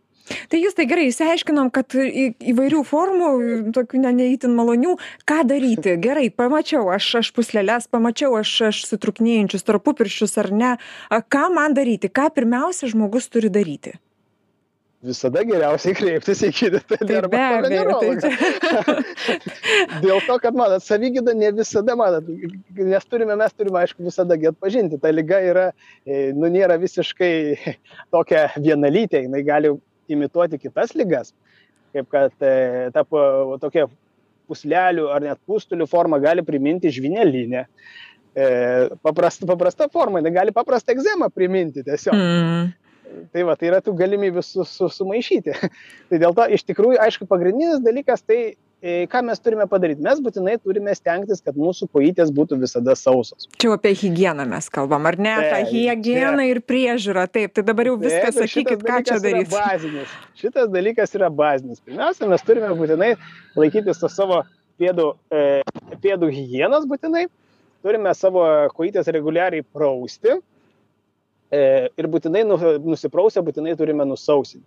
tai 0.50 0.62
justai 0.64 0.86
gerai 0.90 1.08
išsiaiškinom 1.10 1.72
kad 1.76 1.96
į 1.98 2.26
įvairių 2.54 2.84
formų 2.88 3.32
tokių 3.76 4.04
ne 4.06 4.14
ne 4.20 4.30
itin 4.34 4.54
malonių 4.58 4.98
ką 5.30 5.42
daryti? 5.50 5.96
Gerai 6.04 6.30
pamačiau 6.30 6.92
aš 6.94 7.10
aš 7.22 7.32
pūsleles 7.36 7.90
pamačiau 7.92 8.38
aš 8.40 8.54
aš 8.70 8.84
sutrūkinėjančius 8.92 9.68
tarpupirščius 9.68 10.38
ar 10.44 10.52
ne. 10.54 10.72
Ką 11.10 11.50
man 11.56 11.78
daryti? 11.78 12.12
Ką 12.12 12.30
pirmiausia 12.36 12.92
žmogus 12.92 13.30
turi 13.34 13.52
daryti 13.54 13.98
visada 15.05 15.41
geriausiai 15.46 15.96
kreiptis 15.98 16.43
į 16.46 16.50
gydytoją 16.53 17.08
tai 17.08 17.17
arba 17.17 17.39
abejo 17.41 17.62
tai 17.62 18.10
venerologą. 18.12 18.31
Dėl 20.05 20.20
to, 20.27 20.36
kad, 20.43 20.58
matot, 20.58 20.86
savygyda 20.86 21.34
ne 21.38 21.50
visada, 21.58 21.96
matot, 21.98 22.27
nes 22.77 23.08
turime, 23.10 23.38
mes 23.39 23.55
turime, 23.58 23.81
aišku, 23.81 24.05
visada 24.05 24.38
atpažinti. 24.51 25.00
Ta 25.01 25.13
lyga 25.13 25.41
yra, 25.46 25.65
e, 26.05 26.29
nu, 26.38 26.51
nėra 26.53 26.77
visiškai 26.81 27.34
tokia 28.13 28.46
vienalytė, 28.60 29.25
jinai 29.25 29.41
gali 29.48 29.74
imituoti 30.12 30.62
kitas 30.62 30.93
lygas, 30.98 31.34
kaip 31.96 32.12
kad 32.12 32.46
e, 32.46 32.91
ta 32.93 33.05
tokia 33.63 33.88
puslelių 34.51 35.08
ar 35.13 35.24
net 35.24 35.41
pustulių 35.48 35.88
forma 35.89 36.20
gali 36.22 36.43
priminti 36.46 36.91
žvinelinę. 36.93 37.65
E, 38.31 38.46
paprasta, 39.03 39.48
paprasta 39.50 39.89
forma, 39.91 40.22
jinai 40.22 40.36
gali 40.36 40.53
paprastą 40.55 40.93
egzemą 40.93 41.31
priminti 41.34 41.84
tiesiog. 41.88 42.13
mm. 42.15 42.70
Tai 43.32 43.46
va, 43.48 43.56
tai 43.60 43.70
yra 43.72 43.80
tų 43.84 43.94
galimybių 44.00 44.41
su, 44.46 44.65
su, 44.68 44.89
sumaišyti. 44.91 45.56
tai 46.10 46.20
dėl 46.22 46.36
to 46.38 46.48
iš 46.56 46.65
tikrųjų, 46.68 47.00
aišku, 47.03 47.27
pagrindinis 47.30 47.82
dalykas, 47.84 48.24
tai 48.27 48.39
e, 48.82 49.06
ką 49.12 49.22
mes 49.27 49.41
turime 49.44 49.68
padaryti. 49.72 50.03
Mes 50.06 50.22
būtinai 50.24 50.58
turime 50.62 50.94
stengtis, 50.98 51.44
kad 51.46 51.58
mūsų 51.60 51.89
kojytės 51.91 52.32
būtų 52.36 52.60
visada 52.62 52.96
sausos. 53.00 53.50
čia 53.62 53.74
apie 53.75 53.94
higieną 53.98 54.46
mes 54.50 54.70
kalbam 54.74 55.10
ar 55.10 55.20
ne 55.20 55.36
tą 55.39 55.60
Taip, 55.60 55.74
higieną 55.74 56.48
ir 56.50 56.62
priežiūrą 56.65 57.27
taip 57.32 57.56
tai 57.58 57.65
dabar 57.68 57.91
jau 57.91 57.98
viską 58.01 58.32
Taip, 58.32 58.39
sakykit 58.39 58.88
ką 58.88 59.01
čia 59.08 59.20
dalykas 59.20 59.20
yra 59.20 59.27
daryt 59.27 59.53
Bazinis. 59.58 60.15
Šitas 60.41 60.72
dalykas 60.74 61.20
yra 61.20 61.30
bazinis. 61.30 61.84
Pirmiausia, 61.86 62.30
mes 62.32 62.48
turime 62.48 62.72
būtinai 62.80 63.13
laikytis 63.60 64.01
to 64.01 64.10
savo 64.12 64.44
pėdų, 64.82 65.12
e, 65.34 65.62
pėdų 66.01 66.32
hygienos 66.34 66.88
būtinai. 66.89 67.27
Turime 67.82 68.13
savo 68.13 68.46
kojytės 68.77 69.08
reguliariai 69.10 69.65
prausti. 69.65 70.38
E, 71.51 71.89
ir 72.00 72.08
būtinai 72.08 72.46
nu, 72.48 72.58
nusiprausę, 72.88 73.43
būtinai 73.43 73.75
turime 73.79 74.05
nusausinti. 74.08 74.65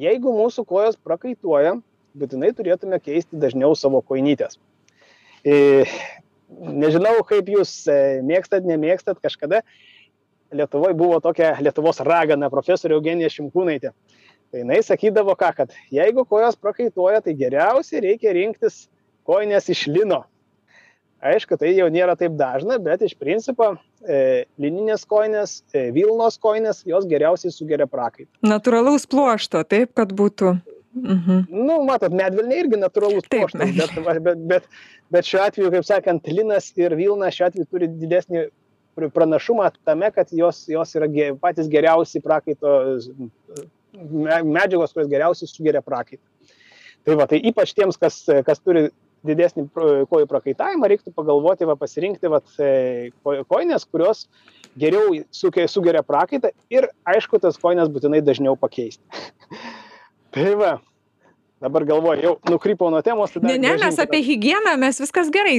Jeigu 0.00 0.32
mūsų 0.34 0.64
kojos 0.66 0.96
prakaituoja, 1.04 1.76
būtinai 2.18 2.50
turėtume 2.56 2.98
keisti 3.02 3.38
dažniau 3.38 3.76
savo 3.76 4.00
kojinytės. 4.02 4.56
E, 5.44 5.84
nežinau, 6.48 7.18
kaip 7.28 7.50
jūs 7.52 7.76
e, 7.92 7.98
mėgstat, 8.26 8.66
nemėgstat, 8.68 9.20
kažkada 9.22 9.62
Lietuvoje 10.54 10.94
buvo 10.94 11.18
tokia 11.18 11.54
Lietuvos 11.58 11.98
ragana 12.06 12.46
profesorė 12.52 12.94
Eugenija 12.94 13.30
Šimkūnaitė. 13.32 13.90
Tai 14.54 14.60
jinai 14.60 14.78
sakydavo 14.86 15.34
ką, 15.34 15.48
kad 15.56 15.72
jeigu 15.90 16.22
kojos 16.30 16.54
prakaituoja, 16.62 17.24
tai 17.24 17.34
geriausiai 17.34 18.04
reikia 18.04 18.34
rinktis 18.36 18.84
kojines 19.26 19.66
iš 19.72 19.88
lino. 19.90 20.20
Aišku, 21.24 21.56
tai 21.56 21.70
jau 21.72 21.86
nėra 21.92 22.14
taip 22.20 22.34
dažna, 22.36 22.76
bet 22.84 23.00
iš 23.06 23.14
principo 23.16 23.70
e, 24.04 24.44
lininės 24.60 25.06
kojines, 25.08 25.62
e, 25.72 25.86
Vilnos 25.94 26.36
kojines, 26.42 26.82
jos 26.84 27.06
geriausiai 27.08 27.52
sugeria 27.54 27.86
prakaitą. 27.88 28.28
natūralaus 28.44 29.06
pluošto 29.08 29.62
taip 29.64 29.94
kad 29.96 30.12
būtų 30.12 30.52
mhm. 30.94 31.46
Nu, 31.48 31.78
matot, 31.88 32.12
medvilnė 32.12 32.58
irgi 32.64 32.80
natūralus 32.82 33.24
Taip, 33.24 33.48
pluoštas, 33.48 33.72
bet, 33.78 34.20
bet, 34.26 34.42
bet, 34.52 34.68
bet 35.16 35.30
šiuo 35.30 35.40
atveju, 35.46 35.70
kaip 35.72 35.88
sakant, 35.88 36.28
linas 36.28 36.68
ir 36.76 36.96
vilna 36.98 37.32
šiuo 37.32 37.48
atveju 37.48 37.70
turi 37.72 37.88
didesnį 37.88 38.44
pr- 38.98 39.10
pranašumą 39.16 39.70
tame, 39.88 40.10
kad 40.14 40.28
jos, 40.30 40.66
jos 40.68 40.92
yra 41.00 41.08
ge, 41.08 41.30
patys 41.40 41.72
geriausi 41.72 42.20
prakaito 42.24 42.74
me- 43.96 44.42
medžiagos, 44.44 44.92
kurios 44.92 45.08
geriausiai 45.08 45.48
sugeria 45.50 45.80
prakaitą. 45.82 46.22
Tai 47.04 47.16
va, 47.20 47.26
tai 47.28 47.40
ypač 47.44 47.74
tiems, 47.76 47.98
kas, 48.00 48.22
kas 48.46 48.60
turi 48.64 48.86
didesnį 49.26 49.66
kojų 49.74 50.28
prakaitavimą, 50.30 50.88
reiktų 50.90 51.14
pagalvoti, 51.16 51.68
va, 51.68 51.76
pasirinkti 51.80 52.30
va, 52.32 52.40
koinės, 53.50 53.86
kurios 53.88 54.26
geriau 54.80 55.20
sugeria 55.32 56.04
prakaitą 56.06 56.52
ir, 56.72 56.88
aišku, 57.08 57.40
tas 57.42 57.58
koinės 57.60 57.92
būtinai 57.92 58.22
dažniau 58.24 58.56
pakeisti. 58.60 59.04
tai 60.34 60.54
va, 60.60 60.76
dabar 61.64 61.86
galvoju, 61.88 62.22
jau 62.22 62.34
nukrypau 62.52 62.90
nuo 62.92 63.00
temos. 63.04 63.32
Ne 63.42 63.56
ne 63.58 63.74
mes 63.80 63.98
apie 64.02 64.20
higieną 64.24 64.76
mes 64.80 65.00
viskas 65.02 65.30
gerai 65.32 65.56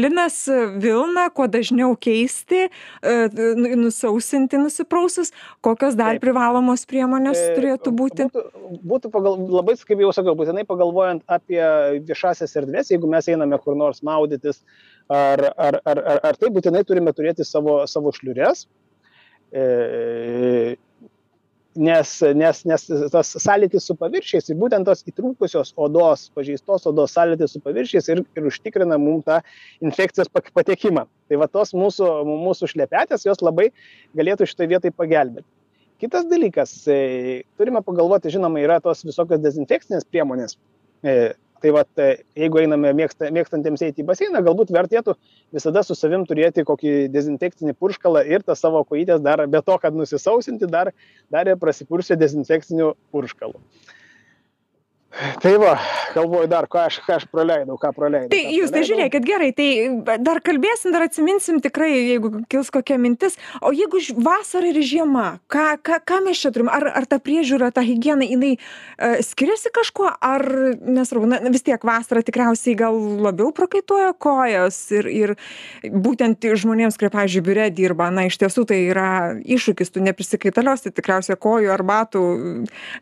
linas 0.00 0.42
vilna 0.80 1.28
kuo 1.36 1.46
dažniau 1.50 1.92
keisti 2.08 2.66
e, 2.66 3.14
nu- 3.36 3.76
nusausinti 3.84 4.60
nusiprausus 4.60 5.32
kokios 5.60 5.98
dar 5.98 6.16
Taip. 6.16 6.24
privalomos 6.24 6.86
priemonės 6.88 7.38
E, 7.38 7.54
turėtų 7.58 7.94
būti 8.02 8.28
Būtų, 8.30 8.44
būtų 8.92 9.10
pagal, 9.12 9.38
labai, 9.60 9.76
kaip 9.86 10.02
jau 10.04 10.12
sakiau, 10.14 10.36
būtinai 10.38 10.64
pagalvojant 10.68 11.24
apie 11.30 11.60
viešasias 12.08 12.56
erdvės, 12.60 12.92
jeigu 12.92 13.10
mes 13.10 13.28
einame 13.32 13.58
kur 13.62 13.76
nors 13.78 14.02
maudytis, 14.06 14.62
ar, 15.08 15.42
ar, 15.56 15.80
ar, 15.84 16.02
ar, 16.14 16.20
ar 16.30 16.38
tai 16.40 16.52
būtinai 16.54 16.84
turime 16.86 17.12
turėti 17.16 17.46
savo, 17.46 17.80
savo 17.90 18.12
šliures. 18.16 18.66
E, 19.50 20.76
Nes, 21.78 22.16
nes, 22.34 22.64
nes 22.66 22.84
tas 23.12 23.28
sąlytis 23.38 23.84
su 23.86 23.94
paviršiais 23.94 24.48
ir 24.50 24.56
būtent 24.58 24.88
tos 24.88 25.04
įtrūkusios 25.06 25.70
odos, 25.78 26.24
pažeistos 26.34 26.88
odos 26.90 27.14
sąlytis 27.14 27.54
su 27.54 27.60
paviršiais 27.62 28.08
ir, 28.10 28.24
ir 28.34 28.48
užtikrina 28.50 28.98
mums 28.98 29.22
tą 29.28 29.38
infekcijos 29.86 30.32
patekimą. 30.34 31.04
Tai 31.30 31.38
va 31.38 31.46
tos 31.46 31.70
mūsų, 31.78 32.08
mūsų 32.26 32.72
šlepetės, 32.72 33.22
jos 33.28 33.38
labai 33.46 33.68
galėtų 34.18 34.50
šitoje 34.50 34.72
vietoje 34.74 34.96
pagelbėti. 34.98 35.46
Kitas 36.02 36.26
dalykas, 36.26 36.72
e, 36.90 37.44
turime 37.60 37.84
pagalvoti, 37.86 38.32
žinoma, 38.34 38.58
yra 38.64 38.80
tos 38.82 39.04
visokios 39.06 39.42
dezinfekcinės 39.44 40.08
priemonės. 40.10 40.56
E, 41.60 41.70
Tai 41.70 41.72
va, 41.76 41.82
jeigu 42.38 42.60
einame 42.62 42.92
mėgsta, 42.96 43.28
mėgstantiems 43.36 43.82
eiti 43.84 44.00
į 44.00 44.06
baseiną, 44.08 44.40
galbūt 44.46 44.72
vertėtų 44.72 45.14
visada 45.52 45.82
su 45.84 45.96
savim 45.98 46.24
turėti 46.28 46.64
kokį 46.64 47.10
dezinfekcinį 47.12 47.74
purškalą 47.76 48.22
ir 48.32 48.44
tą 48.46 48.56
savo 48.56 48.80
kojytės 48.88 49.20
dar, 49.20 49.42
be 49.44 49.60
to, 49.66 49.76
kad 49.82 49.96
nusisausinti, 49.96 50.68
dar, 50.72 50.92
dar 51.28 51.50
ir 51.52 51.60
prasipuršę 51.60 52.16
dezinfekciniu 52.16 52.94
purškalu. 53.12 53.60
Tai 55.42 55.52
va, 55.58 55.72
galvoju 56.14 56.46
dar, 56.50 56.68
ką 56.70 56.84
aš, 56.86 57.00
ką 57.02 57.16
aš 57.18 57.24
praleidau, 57.32 57.74
ką 57.80 57.90
praleidau. 57.96 58.30
Tai 58.30 58.40
ką 58.44 58.52
jūs 58.54 58.70
tai 58.70 58.82
žiūrėkit 58.86 59.24
gerai, 59.26 59.48
tai 59.56 59.68
dar 60.22 60.38
kalbėsim, 60.44 60.92
dar 60.94 61.02
atsiminsim 61.08 61.58
tikrai, 61.64 61.90
jeigu 62.12 62.30
kils 62.50 62.70
kokia 62.70 62.98
mintis. 63.00 63.34
O 63.58 63.72
jeigu 63.74 63.98
vasara 64.22 64.70
ir 64.70 64.78
žiema, 64.86 65.40
ką, 65.50 65.64
ką, 65.82 65.98
ką 66.06 66.20
mes 66.28 66.40
čia 66.40 66.52
turim? 66.54 66.70
Ar, 66.70 66.86
ar 67.02 67.08
ta 67.10 67.18
priežiūra, 67.22 67.72
ta 67.74 67.82
higiena, 67.84 68.22
jinai 68.28 68.52
uh, 68.56 69.18
skiriasi 69.26 69.72
kažkuo, 69.74 70.12
ar 70.14 70.46
nesvarbu, 70.78 71.32
na, 71.32 71.42
vis 71.50 71.66
tiek 71.66 71.82
vasara 71.86 72.22
tikriausiai 72.26 72.76
gal 72.78 73.00
labiau 73.26 73.50
prakaituoja 73.56 74.14
kojas 74.14 74.78
ir, 74.94 75.10
ir 75.10 75.34
būtent 75.82 76.46
žmonėms, 76.62 77.00
kurie, 77.00 77.10
pavyzdžiui, 77.16 77.44
biure 77.50 77.66
dirba, 77.74 78.12
na, 78.14 78.28
iš 78.30 78.38
tiesų 78.44 78.66
tai 78.70 78.80
yra 78.86 79.10
iššūkis, 79.42 79.90
tu 79.90 80.06
neprisikaitaliuosi 80.06 80.94
tikriausiai 80.94 81.38
kojų 81.40 81.74
ar 81.74 81.86
batų. 81.86 82.24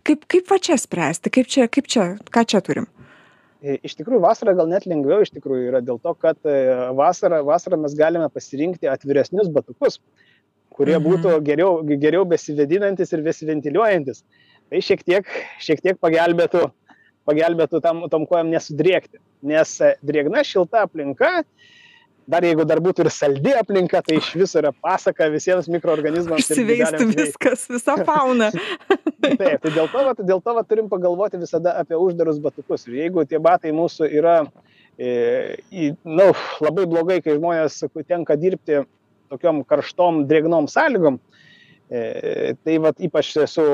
Kaip, 0.09 0.25
kaip 0.31 0.49
va 0.49 0.61
čia 0.63 0.81
spręsti, 0.81 1.33
kaip 1.35 1.53
čia, 1.53 1.69
kaip 1.69 1.89
čia, 1.91 1.98
ką 2.35 2.45
čia 2.49 2.61
turim? 2.65 2.87
E, 3.63 3.77
Iš 3.87 3.97
tikrųjų, 3.99 4.21
vasarą 4.23 4.55
gal 4.59 4.69
net 4.71 4.87
lengviau 4.87 5.23
iš 5.25 5.33
tikrųjų 5.35 5.71
yra 5.73 5.81
dėl 5.83 5.99
to, 6.03 6.13
kad 6.15 6.39
e, 6.47 6.57
vasarą, 6.99 7.41
vasarą 7.47 7.79
mes 7.83 7.97
galime 7.99 8.29
pasirinkti 8.31 8.87
atviresnius 8.91 9.51
batukus, 9.51 9.99
kurie 10.77 10.95
Mhm. 10.99 11.07
būtų 11.09 11.33
geriau, 11.47 11.73
geriau 11.99 12.25
besivėdinantis 12.31 13.13
ir 13.17 13.25
besiventiliuojantis. 13.27 14.23
Tai 14.71 14.83
šiek 14.85 15.03
tiek, 15.03 15.27
šiek 15.65 15.81
tiek 15.83 15.99
pagelbėtų, 15.99 16.69
pagelbėtų 17.27 17.81
tam, 17.83 18.05
tom 18.13 18.27
kojam 18.31 18.51
nesudrėkti. 18.53 19.19
Nes 19.43 19.81
e, 19.81 19.95
drėgna 20.07 20.45
šilta 20.47 20.85
aplinka, 20.87 21.43
dar 22.29 22.45
jeigu 22.45 22.65
dar 22.69 22.81
būtų 22.85 23.07
ir 23.07 23.11
saldi 23.13 23.53
aplinka, 23.57 24.03
tai 24.05 24.19
iš 24.21 24.31
viso 24.37 24.61
yra 24.61 24.73
pasaka 24.85 25.31
visiems 25.33 25.69
mikroorganizmams. 25.73 26.51
veikti. 27.09 27.23
viskas, 27.23 27.65
visa 27.73 27.97
fauna. 28.05 28.51
Taip, 29.25 29.41
tai 29.41 29.73
dėl 29.73 29.89
to, 29.89 30.03
vat, 30.11 30.21
dėl 30.29 30.43
to 30.45 30.55
vat, 30.59 30.69
turim 30.69 30.91
pagalvoti 30.93 31.41
visada 31.41 31.75
apie 31.81 31.97
uždarus 31.99 32.41
batukus. 32.45 32.85
Ir 32.91 33.01
jeigu 33.01 33.25
tie 33.29 33.41
batai 33.43 33.73
mūsų 33.77 34.11
yra 34.21 34.37
e, 35.01 35.95
nu, 36.05 36.29
labai 36.65 36.85
blogai, 36.91 37.19
kai 37.25 37.39
žmonės 37.39 37.81
tenka 38.05 38.37
dirbti 38.39 38.85
tokiom 39.33 39.65
karštom, 39.69 40.23
drėgnom 40.29 40.69
sąlygom, 40.71 41.19
e, 41.89 42.55
tai 42.65 42.77
vat, 42.85 43.01
ypač 43.01 43.33
su 43.49 43.65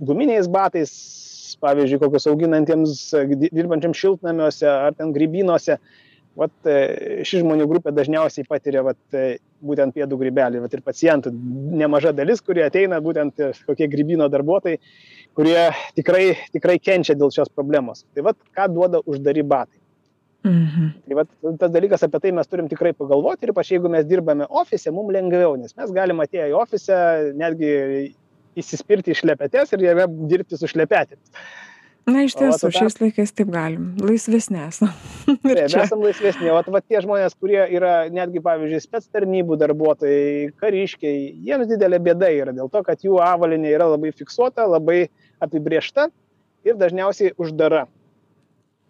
guminiais 0.00 0.48
batais, 0.52 0.96
pavyzdžiui, 1.60 2.00
kokius 2.02 2.26
auginantiems, 2.32 3.04
di- 3.36 3.52
dirbančiams 3.52 4.00
šiltnamiuose 4.00 4.68
ar 4.68 4.96
ten 4.96 5.12
grybinuose, 5.14 5.78
vat, 6.36 6.54
e, 6.68 7.22
ši 7.26 7.42
žmonių 7.42 7.66
grupė 7.70 7.92
dažniausiai 7.96 8.46
patiria 8.48 8.82
vat, 8.86 8.98
e, 9.16 9.38
būtent 9.66 9.96
pėdų 9.96 10.18
grybelį, 10.20 10.60
vat 10.64 10.76
ir 10.76 10.84
pacientų. 10.84 11.32
Nemaža 11.80 12.12
dalis, 12.16 12.42
kurie 12.44 12.66
ateina, 12.66 13.00
būtent 13.04 13.40
e, 13.40 13.50
kokie 13.68 13.88
grybino 13.92 14.28
darbuotojai, 14.32 14.78
kurie 15.36 15.58
tikrai, 15.98 16.28
tikrai 16.54 16.78
kenčia 16.82 17.16
dėl 17.18 17.32
šios 17.34 17.52
problemos. 17.52 18.04
Tai 18.14 18.28
vad, 18.28 18.40
ką 18.56 18.68
duoda 18.74 19.02
uždari 19.04 19.44
batai. 19.46 19.80
Mhm. 20.46 20.90
Tai 21.08 21.16
va, 21.18 21.24
tas 21.58 21.72
dalykas 21.74 22.04
apie 22.06 22.20
tai 22.22 22.30
mes 22.36 22.46
turim 22.46 22.68
tikrai 22.70 22.92
pagalvoti 22.94 23.46
ir 23.46 23.50
ypač 23.50 23.72
jeigu 23.72 23.90
mes 23.90 24.06
dirbame 24.06 24.46
ofise, 24.46 24.92
mums 24.94 25.10
lengviau, 25.16 25.56
nes 25.58 25.74
mes 25.74 25.90
galime 25.96 26.22
atėję 26.22 26.52
į 26.52 26.58
ofisę 26.60 26.98
netgi 27.40 27.72
įsispirti 28.56 29.12
iš 29.12 29.24
šlepetės 29.24 29.74
ir 29.74 29.82
jame 29.88 30.06
dirbti 30.30 30.58
su 30.60 30.70
šlepetėmis. 30.70 31.48
Na, 32.06 32.22
iš 32.22 32.36
tiesų, 32.38 32.68
šiais 32.70 33.00
laikais 33.00 33.32
taip 33.34 33.48
galim. 33.50 33.88
Laisvesnė 33.98 34.60
esame. 34.68 34.92
Taip, 35.26 35.40
mes 35.42 35.72
esame 35.74 36.06
laisvesni. 36.06 36.52
O 36.54 36.60
va, 36.70 36.80
tie 36.84 37.00
žmonės, 37.02 37.34
kurie 37.34 37.58
yra 37.74 38.06
netgi, 38.14 38.38
pavyzdžiui, 38.44 38.82
spets 38.84 39.10
tarnybų 39.10 39.58
darbuotojai, 39.58 40.52
kariškiai, 40.62 41.24
jiems 41.48 41.66
didelė 41.72 41.98
bėda 42.06 42.30
yra 42.30 42.54
dėl 42.54 42.70
to, 42.70 42.84
kad 42.86 43.02
jų 43.02 43.18
avalinė 43.26 43.74
yra 43.74 43.90
labai 43.96 44.14
fiksuota, 44.14 44.68
labai 44.70 45.08
apibriešta 45.42 46.06
ir 46.66 46.78
dažniausiai 46.78 47.34
uždara. 47.42 47.88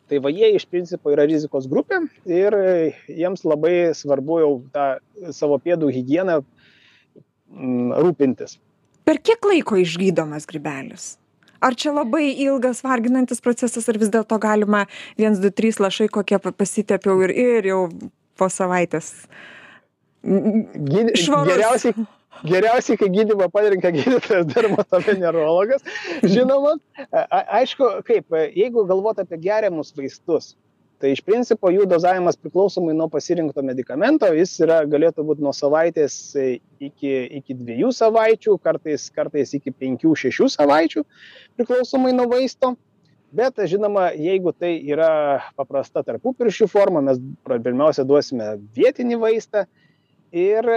Tai 0.06 0.22
va 0.22 0.30
jie 0.30 0.52
iš 0.54 0.68
principo 0.68 1.10
yra 1.10 1.24
rizikos 1.26 1.64
grupė 1.72 2.04
ir 2.28 2.60
jiems 3.08 3.48
labai 3.48 3.94
svarbu 3.96 4.42
jau 4.44 4.54
tą 4.76 4.90
savo 5.34 5.56
pėdų 5.58 5.88
higieną 5.96 6.42
mm, 6.44 7.96
rūpintis. 8.04 8.60
Per 9.08 9.24
kiek 9.24 9.48
laiko 9.48 9.80
išgydomas 9.80 10.44
grybelis? 10.50 11.14
Ar 11.66 11.74
čia 11.74 11.92
labai 11.96 12.30
ilgas 12.46 12.82
varginantis 12.86 13.42
procesas 13.44 13.88
ar 13.90 13.98
vis 14.02 14.12
dėlto 14.14 14.38
galima 14.42 14.86
viens 15.18 15.42
du 15.42 15.50
trys 15.50 15.80
lašai 15.82 16.08
kokie 16.18 16.38
pasitepiau 16.46 17.26
ir 17.26 17.34
ir 17.46 17.70
jau 17.72 17.82
po 18.36 18.48
savaitės 18.52 19.12
švarus. 20.26 21.52
Geriausiai, 21.52 22.06
geriausiai, 22.44 22.98
kai 23.00 23.08
gydymą 23.14 23.48
parinka 23.52 23.92
gydytojas 23.94 24.46
dermatovenerologas, 24.50 25.84
žinoma, 26.34 26.76
aišku, 27.30 27.90
kaip, 28.08 28.38
jeigu 28.56 28.86
galvot 28.90 29.22
apie 29.22 29.38
geriamus 29.46 29.94
vaistus, 29.96 30.54
tai 31.00 31.12
iš 31.12 31.22
principo 31.26 31.70
jų 31.72 31.84
dozavimas 31.90 32.38
priklausomai 32.40 32.94
nuo 32.96 33.08
pasirinkto 33.12 33.62
medikamento 33.66 34.28
jis 34.34 34.54
yra 34.64 34.80
galėtų 34.88 35.24
būt 35.28 35.42
nuo 35.44 35.52
savaitės 35.56 36.16
iki 36.36 37.12
iki 37.40 37.56
dviejų 37.58 37.92
savaičių 37.96 38.56
kartais 38.64 39.08
kartais 39.14 39.54
iki 39.58 39.74
penkių 39.74 40.14
šešių 40.24 40.50
savaičių 40.56 41.04
priklausomai 41.58 42.14
nuo 42.16 42.28
vaisto. 42.32 42.74
Bet 43.36 43.58
žinoma 43.68 44.12
jeigu 44.14 44.52
tai 44.54 44.76
yra 44.86 45.42
paprasta 45.58 46.04
tarpupirščių 46.06 46.68
forma 46.70 47.02
mes 47.04 47.18
pirmiausia 47.44 48.06
duosime 48.06 48.54
vietinį 48.76 49.18
vaistą 49.20 49.66
ir 50.36 50.68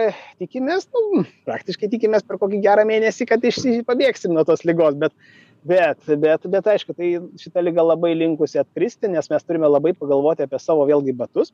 tikimės 0.42 0.88
nu 0.94 1.24
praktiškai 1.48 1.90
tikimės 1.94 2.26
per 2.26 2.40
kokį 2.42 2.60
gerą 2.66 2.86
mėnesį 2.90 3.30
kad 3.30 3.46
išsi 3.46 3.80
pabėgsim 3.88 4.34
nuo 4.36 4.44
tos 4.48 4.66
ligos 4.68 4.98
bet 5.00 5.16
bet 5.64 6.00
bet 6.20 6.48
bet 6.48 6.68
aišku 6.68 6.96
tai 6.96 7.12
šita 7.40 7.62
liga 7.64 7.84
labai 7.84 8.14
linkusi 8.16 8.60
atkristi 8.62 9.12
nes 9.12 9.30
mes 9.30 9.44
turime 9.44 9.68
labai 9.68 9.94
pagalvoti 9.94 10.46
apie 10.46 10.60
savo 10.60 10.86
vėlgi 10.88 11.16
batus 11.16 11.54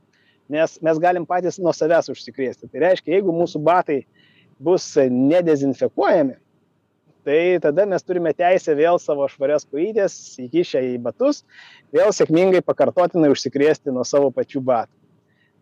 nes 0.49 0.77
mes 0.81 0.99
galim 1.01 1.25
patys 1.25 1.57
nuo 1.57 1.73
savęs 1.73 2.11
užsikrėsti. 2.13 2.69
Tai 2.69 2.83
reiškia 2.83 3.15
jeigu 3.17 3.33
mūsų 3.33 3.61
batai 3.65 4.03
bus 4.61 4.91
nedezinfekuojami 5.11 6.37
tai 7.25 7.57
tada 7.61 7.87
mes 7.89 8.05
turime 8.05 8.33
teisę 8.37 8.75
vėl 8.77 8.99
savo 9.01 9.25
švarias 9.31 9.65
kojytes 9.65 10.37
įkišę 10.45 10.83
į 10.93 10.99
batus 11.01 11.41
vėl 11.95 12.13
sėkmingai 12.13 12.61
pakartotinai 12.61 13.31
užsikrėsti 13.33 13.93
nuo 13.95 14.05
savo 14.05 14.29
pačių 14.35 14.61
batų 14.61 15.04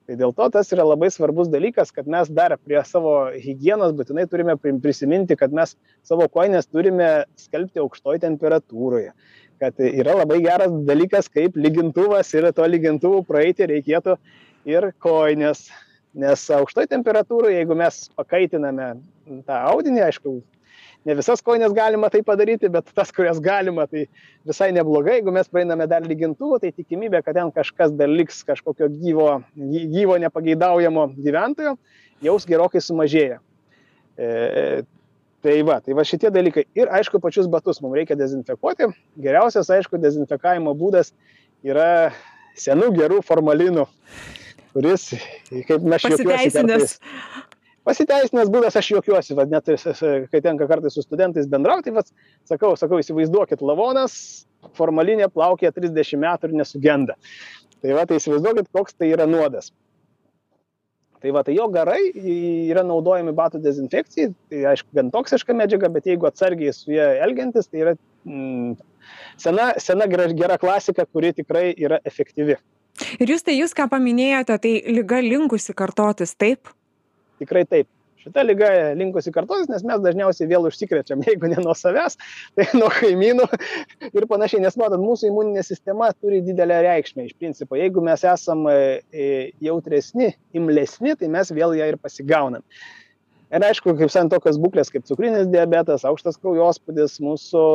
tai 0.08 0.18
dėl 0.20 0.34
to 0.36 0.48
tas 0.52 0.72
yra 0.76 0.86
labai 0.88 1.10
svarbus 1.14 1.50
dalykas 1.52 1.94
kad 1.96 2.08
mes 2.10 2.30
dar 2.32 2.56
prie 2.60 2.82
savo 2.88 3.14
higienos 3.32 3.94
būtinai 3.96 4.26
turime 4.32 4.56
prisiminti 4.60 5.38
kad 5.40 5.56
mes 5.56 5.76
savo 6.04 6.28
kojines 6.32 6.68
turime 6.68 7.26
skalbti 7.40 7.84
aukštoj 7.84 8.20
temperatūroje. 8.26 9.14
Kad 9.64 9.80
yra 9.80 10.18
labai 10.20 10.42
geras 10.44 10.74
dalykas 10.88 11.30
kaip 11.32 11.56
lygintuvas 11.56 12.34
ir 12.36 12.50
tuo 12.52 12.68
lygintuvu 12.68 13.24
praeiti 13.28 13.70
reikėtų 13.70 14.18
ir 14.70 14.92
kojines. 15.04 15.70
Nes 16.14 16.44
aukštoj 16.54 16.86
temperatūroj 16.92 17.56
jeigu 17.56 17.74
mes 17.78 18.04
pakaitiname 18.14 18.92
tą 19.48 19.62
audinį 19.72 20.04
aišku 20.12 20.36
ne 21.06 21.16
visas 21.16 21.42
kojines 21.42 21.74
galima 21.76 22.10
tai 22.10 22.22
padaryti 22.24 22.70
bet 22.72 22.92
tas 22.96 23.12
kurias 23.12 23.40
galima 23.44 23.86
tai 23.88 24.06
visai 24.48 24.72
neblogai. 24.76 25.20
Jeigu 25.20 25.34
mes 25.36 25.50
praeiname 25.52 25.88
dar 25.90 26.06
lygintuvu 26.08 26.60
tai 26.64 26.72
tikimybė 26.72 27.24
kad 27.26 27.38
ten 27.40 27.52
kažkas 27.56 27.96
dar 27.98 28.12
liks 28.12 28.44
kažkokio 28.48 28.90
gyvo 28.94 29.30
gyvo 29.96 30.18
nepageidaujamo 30.26 31.08
gyventojo 31.18 31.78
jau 32.24 32.38
gerokai 32.48 32.82
sumažėja. 32.82 33.40
E, 34.18 34.84
tai 35.44 35.58
va 35.68 35.80
tai 35.84 35.98
va 35.98 36.06
šitie 36.08 36.32
dalykai. 36.32 36.68
Ir 36.78 36.92
aišku 37.00 37.20
pačius 37.24 37.50
batus 37.52 37.82
mum 37.84 37.96
reikia 37.98 38.16
dezinfekuoti. 38.20 38.92
Geriausias 39.20 39.72
aišku 39.74 40.00
dezinfekavimo 40.00 40.76
būdas 40.78 41.12
yra 41.64 42.14
senų 42.60 42.94
gerų 42.96 43.20
formalinų 43.26 43.88
kuris 44.74 45.10
kaip 45.68 45.86
mes 45.86 46.06
juokiuosi 46.08 46.54
kartais 46.58 46.96
pasiteisinęs 47.88 48.52
būdas 48.54 48.78
aš 48.80 48.92
juokiuosi 48.96 49.36
vat 49.38 49.52
net 49.52 49.70
kai 50.32 50.42
tenka 50.42 50.68
kartais 50.70 50.96
su 50.96 51.04
studentais 51.04 51.50
bendraut 51.52 51.86
tai 51.86 51.94
vat 51.96 52.10
sakau 52.50 52.74
sakau 52.80 53.02
įsivaizduokit 53.04 53.64
lavonas 53.66 54.16
formalinė 54.78 55.30
plaukioja 55.34 55.74
trisdešim 55.76 56.24
metų 56.24 56.50
ir 56.50 56.60
nesugenda. 56.62 57.18
Tai 57.84 57.96
va 57.98 58.06
tai 58.08 58.20
įsivaizduokit 58.22 58.70
koks 58.72 58.96
tai 58.96 59.12
yra 59.12 59.28
nuodas. 59.28 59.74
Tai 61.24 61.32
va 61.36 61.44
tai 61.48 61.56
jo 61.56 61.70
garai 61.72 62.02
yra 62.20 62.84
naudojami 62.88 63.32
batų 63.36 63.62
dezinfekcijai 63.64 64.32
tai 64.52 64.64
aišku 64.74 64.96
gan 64.96 65.12
toksiška 65.12 65.56
medžiaga 65.56 65.92
bet 65.92 66.08
jeigu 66.08 66.28
atsargiai 66.28 66.76
su 66.76 66.92
ja 66.96 67.10
elgiantis 67.24 67.70
tai 67.72 67.84
yra 67.84 67.96
mm, 68.28 68.78
sena 69.40 69.72
sena 69.80 70.08
gera 70.12 70.58
klasika 70.60 71.06
kuri 71.06 71.34
tikrai 71.36 71.70
yra 71.78 72.00
efektyvi. 72.04 72.58
Ir 73.24 73.32
justai 73.32 73.56
jūs 73.58 73.72
ką 73.76 73.88
paminėjote 73.90 74.58
tai 74.66 74.74
liga 74.92 75.20
linkusi 75.24 75.74
kartotis 75.74 76.36
taip 76.36 76.72
tikrai 77.44 77.68
taip. 77.70 77.90
Šita 78.24 78.44
liga 78.46 78.68
linkusi 78.96 79.34
kartotis 79.36 79.68
nes 79.68 79.84
mes 79.84 80.00
dažniausiai 80.00 80.48
vėl 80.48 80.70
užsikrečiam 80.70 81.24
jeigu 81.28 81.50
ne 81.52 81.60
nuo 81.60 81.74
savęs 81.76 82.16
tai 82.56 82.70
nuo 82.78 82.88
kaimynų 82.96 83.48
ir 84.16 84.28
panašiai 84.30 84.64
nes 84.64 84.78
matot 84.80 85.02
mūsų 85.04 85.28
imuninė 85.28 85.64
sistema 85.68 86.14
turi 86.16 86.40
didelę 86.46 86.80
reikšmę. 86.88 87.28
Iš 87.28 87.36
principo 87.40 87.80
jeigu 87.80 88.04
mes 88.06 88.24
esam 88.24 88.64
e, 88.72 88.76
e, 89.12 89.26
jautresni 89.64 90.32
imlesni 90.56 91.18
tai 91.20 91.32
mes 91.36 91.52
vėl 91.52 91.76
ją 91.80 91.90
ir 91.92 92.00
pasigaunam. 92.00 92.64
Ir 93.54 93.66
aišku 93.68 93.92
kaip 94.00 94.10
sakant 94.10 94.32
tokios 94.34 94.56
būklės 94.62 94.90
kaip 94.94 95.04
cukrinis 95.06 95.52
diabetas 95.52 96.08
aukštas 96.08 96.40
kraujospūdis 96.40 97.20
mūsų 97.22 97.66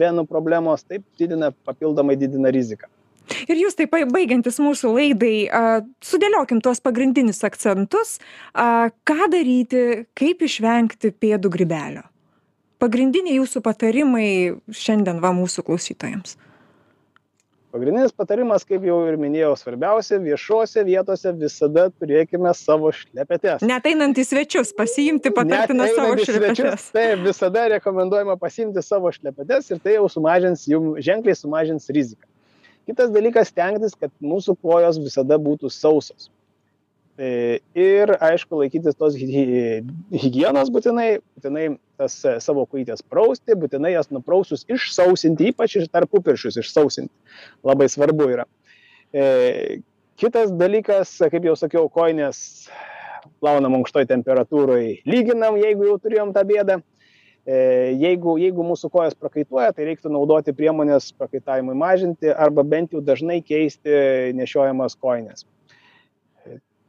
venų 0.00 0.24
problemos 0.32 0.82
taip 0.88 1.04
didina 1.20 1.52
papildomai 1.68 2.16
didina 2.18 2.50
riziką 2.56 2.88
ir 3.48 3.62
jūs 3.64 3.78
taip 3.78 3.94
baigiantis 4.12 4.60
mūsų 4.62 4.92
laidai 4.96 5.34
sudėliokim 6.04 6.60
tuos 6.64 6.82
pagrindinius 6.84 7.42
akcentus 7.46 8.18
ką 8.54 9.30
daryti 9.32 10.04
kaip 10.18 10.44
išvengti 10.46 11.14
pėdų 11.14 11.52
grybelio. 11.52 12.04
Pagrindiniai 12.80 13.36
jūsų 13.36 13.60
patarimai 13.64 14.28
šiandien 14.72 15.20
va 15.20 15.34
mūsų 15.36 15.66
klausytojams. 15.66 16.38
Pagrindinis 17.70 18.10
patarimas 18.10 18.64
kaip 18.66 18.82
jau 18.82 18.96
ir 19.06 19.14
minėjau 19.20 19.52
svarbiausia 19.54 20.16
viešose 20.18 20.82
vietose 20.88 21.30
visada 21.38 21.84
turėkime 21.92 22.50
savo 22.58 22.90
šlepetes. 22.90 23.62
Net 23.62 23.86
einant 23.86 24.18
į 24.18 24.24
svečius 24.26 24.72
pasiimti 24.74 25.30
patartina 25.36 25.86
savo 25.92 26.16
šlepetes. 26.18 26.88
taip 26.96 27.22
visada 27.28 27.68
rekomenduojama 27.76 28.34
pasiimti 28.42 28.82
savo 28.82 29.12
šlepetes 29.14 29.70
ir 29.70 29.78
tai 29.84 29.94
jau 30.00 30.08
sumažins 30.10 30.66
jum 30.66 30.96
ženkliai 30.98 31.38
sumažins 31.38 31.86
riziką 31.94 32.26
kitas 32.90 33.14
dalykas 33.14 33.54
stengtis 33.54 33.96
kad 33.98 34.12
mūsų 34.22 34.58
kojos 34.60 34.98
visada 35.02 35.38
būtų 35.40 35.70
sausos. 35.72 36.28
E, 37.20 37.60
ir 37.76 38.14
aišku 38.16 38.62
laikytis 38.62 38.96
tos 38.96 39.16
higienos 39.18 40.70
būtinai 40.72 41.08
būtinai 41.36 41.64
tas 42.00 42.14
e, 42.24 42.38
savo 42.40 42.64
kojytes 42.64 43.04
prausti 43.04 43.56
būtinai 43.60 43.92
jas 43.92 44.08
nuprausus 44.14 44.64
išsausinti 44.72 45.50
ypač 45.52 45.76
ir 45.76 45.90
tarpupirščius 45.92 46.56
išsausinti. 46.62 47.12
Labai 47.66 47.90
svarbu 47.92 48.30
yra. 48.32 48.46
E, 49.12 49.82
kitas 50.20 50.54
dalykas 50.56 51.12
kaip 51.34 51.44
jau 51.44 51.58
sakiau 51.60 51.90
kojinės 51.92 52.40
plaunam 53.42 53.76
aukštoj 53.82 54.08
temperatūroj 54.08 54.86
lyginam 55.04 55.60
jeigu 55.60 55.90
jau 55.90 55.98
turėjom 56.00 56.32
tą 56.32 56.46
bėdą 56.48 56.80
jeigu, 57.46 58.36
jeigu 58.40 58.64
mūsų 58.66 58.90
kojos 58.92 59.16
prakaituoja, 59.18 59.72
tai 59.72 59.86
reiktų 59.88 60.12
naudoti 60.12 60.54
priemonės 60.56 61.12
prakaitavimui 61.18 61.76
mažinti 61.78 62.32
arba 62.32 62.64
bent 62.66 62.92
jau 62.92 63.00
dažnai 63.04 63.40
keisti 63.42 64.34
nešiojamas 64.36 64.98
koinės. 65.00 65.46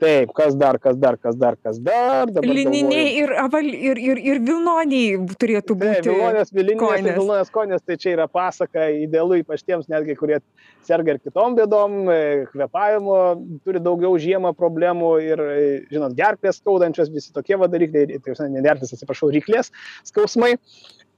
Taip, 0.02 0.32
kas 0.34 0.56
dar, 0.58 0.80
kas 0.82 0.96
dar, 0.98 1.16
kas 1.22 1.36
dar, 1.38 1.56
kas 1.62 1.78
dar. 1.78 2.32
Lininiai 2.42 3.12
ir, 3.20 3.34
aval, 3.38 3.68
ir, 3.70 4.00
ir, 4.02 4.22
ir 4.32 4.40
vilnoniai 4.42 5.20
turėtų 5.38 5.76
būti. 5.78 6.00
Taip, 6.00 6.08
vilnonės, 6.08 6.54
vilinės 6.56 7.04
ir 7.04 7.20
vilnonės 7.20 7.52
konės, 7.54 7.84
tai 7.86 8.00
čia 8.02 8.16
yra 8.16 8.26
pasaka, 8.32 8.88
idealu 9.04 9.38
ypač 9.44 9.62
tiems 9.62 9.86
netgi, 9.92 10.16
kurie 10.18 10.40
serga 10.88 11.14
ir 11.14 11.22
kitom 11.22 11.54
bėdom, 11.60 12.00
e, 12.10 12.20
kvepavimo, 12.50 13.20
turi 13.62 13.84
daugiau 13.86 14.18
žiemą 14.26 14.56
problemų 14.58 15.12
ir, 15.28 15.46
e, 15.54 15.70
žinot, 15.94 16.18
gerklės 16.18 16.58
skaudančios, 16.64 17.14
visi 17.14 17.30
tokie 17.36 17.62
vadariklai, 17.62 18.08
tai 18.26 18.50
ne 18.50 18.66
gerklės, 18.66 18.96
atsiprašau, 18.98 19.30
ryklės 19.38 19.70
skausmai. 20.10 20.56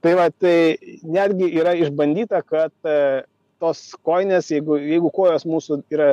Tai 0.04 0.12
va, 0.18 0.28
tai 0.28 0.76
netgi 1.08 1.48
yra 1.56 1.72
išbandyta, 1.80 2.44
kad 2.44 2.74
e, 2.84 3.24
tos 3.62 3.82
kojinės 4.06 4.50
jeigu 4.52 4.78
jeigu 4.80 5.10
kojos 5.14 5.46
mūsų 5.48 5.80
yra 5.94 6.08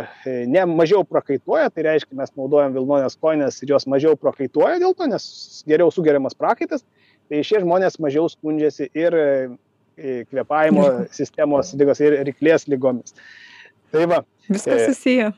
ne 0.47 0.65
mažiau 0.69 1.05
prakaituoja 1.07 1.71
tai 1.73 1.87
reiškia 1.89 2.17
mes 2.19 2.33
naudojam 2.37 2.75
vilnones 2.75 3.17
kojines 3.21 3.61
ir 3.63 3.73
jos 3.75 3.87
mažiau 3.89 4.17
prakaituoja 4.19 4.79
dėl 4.83 4.95
to 4.97 5.09
nes 5.09 5.25
geriau 5.67 5.91
sugeriamas 5.93 6.37
prakaitas 6.37 6.85
tai 7.31 7.43
šie 7.47 7.63
žmonės 7.63 7.99
mažiau 8.03 8.29
skundžiasi 8.31 8.89
ir 8.93 9.17
kvėpavimo 10.01 10.87
sistemos 11.17 11.73
ligos 11.77 12.01
ir 12.03 12.19
ryklės 12.27 12.67
ligomis. 12.71 13.15
Tai 13.91 14.07
va. 14.11 14.21
Viskas 14.49 14.87
susiję. 14.89 15.31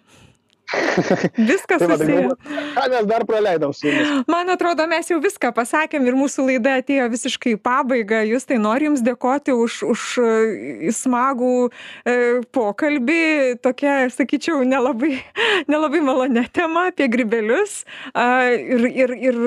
Viskas 1.51 1.79
Tai 1.79 1.87
tai 1.87 1.97
susiję. 1.97 2.29
ką 2.75 2.89
mes 2.89 3.05
dar 3.05 3.25
praleidom 3.25 3.73
su 3.73 3.87
jumis? 3.87 4.07
Man 4.27 4.49
atrodo, 4.49 4.87
mes 4.87 5.09
jau 5.09 5.19
viską 5.21 5.51
pasakėm 5.55 6.07
ir 6.07 6.17
mūsų 6.17 6.45
laida 6.47 6.77
atėjo 6.81 7.09
visiškai 7.13 7.55
į 7.55 7.59
pabaigą. 7.61 8.23
Jūs 8.29 8.47
tai 8.49 8.57
noriu 8.61 8.91
Jums 8.91 9.03
dėkoti 9.05 9.53
už, 9.55 9.77
už 9.93 10.01
e, 10.19 10.91
smagų 10.91 11.53
e, 11.69 12.15
pokalbį. 12.51 13.21
Tokia, 13.63 14.09
sakyčiau, 14.13 14.63
nelabai, 14.67 15.21
nelabai 15.71 16.01
malonė 16.03 16.47
tema 16.53 16.89
apie 16.91 17.07
gribelius. 17.07 17.83
A, 18.13 18.49
ir, 18.51 18.87
ir, 18.89 19.15
ir, 19.29 19.39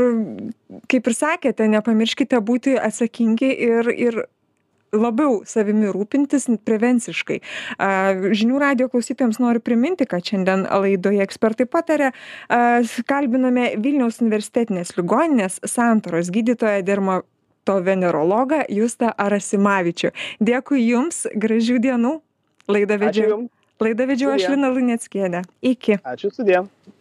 kaip 0.90 1.10
ir 1.10 1.18
sakėte, 1.18 1.68
nepamirškite 1.74 2.40
būti 2.40 2.78
atsakingi 2.80 3.50
ir, 3.50 3.92
ir 3.92 4.24
labiau 5.00 5.40
savimi 5.48 5.90
rūpintis 5.94 6.48
prevenciškai. 6.66 7.38
Žinių 8.40 8.60
radio 8.62 8.88
klausytojams 8.92 9.40
noriu 9.42 9.62
priminti, 9.64 10.06
kad 10.08 10.24
šiandien 10.26 10.66
laidoje 10.66 11.22
ekspertai 11.24 11.68
patarė, 11.70 12.12
kalbinome 13.08 13.72
Vilniaus 13.82 14.20
universitetinės 14.24 14.96
ligoninės 14.98 15.60
santoros 15.68 16.30
gydytoją 16.34 16.84
dermatovenerologą 16.86 18.64
Justą 18.72 19.12
Arasimavičių. 19.16 20.12
Dėkui 20.40 20.82
Jums, 20.86 21.26
gražių 21.34 21.80
dienų. 21.88 22.16
Laidą 22.66 22.98
Jums. 22.98 23.52
laidą 23.80 24.06
vedžiau 24.08 24.32
aš. 24.34 24.48
Lina 24.54 24.72
Luneckienė. 24.72 25.44
Iki. 25.62 26.00
Ačiū 26.02 26.32
sudėm. 26.32 26.70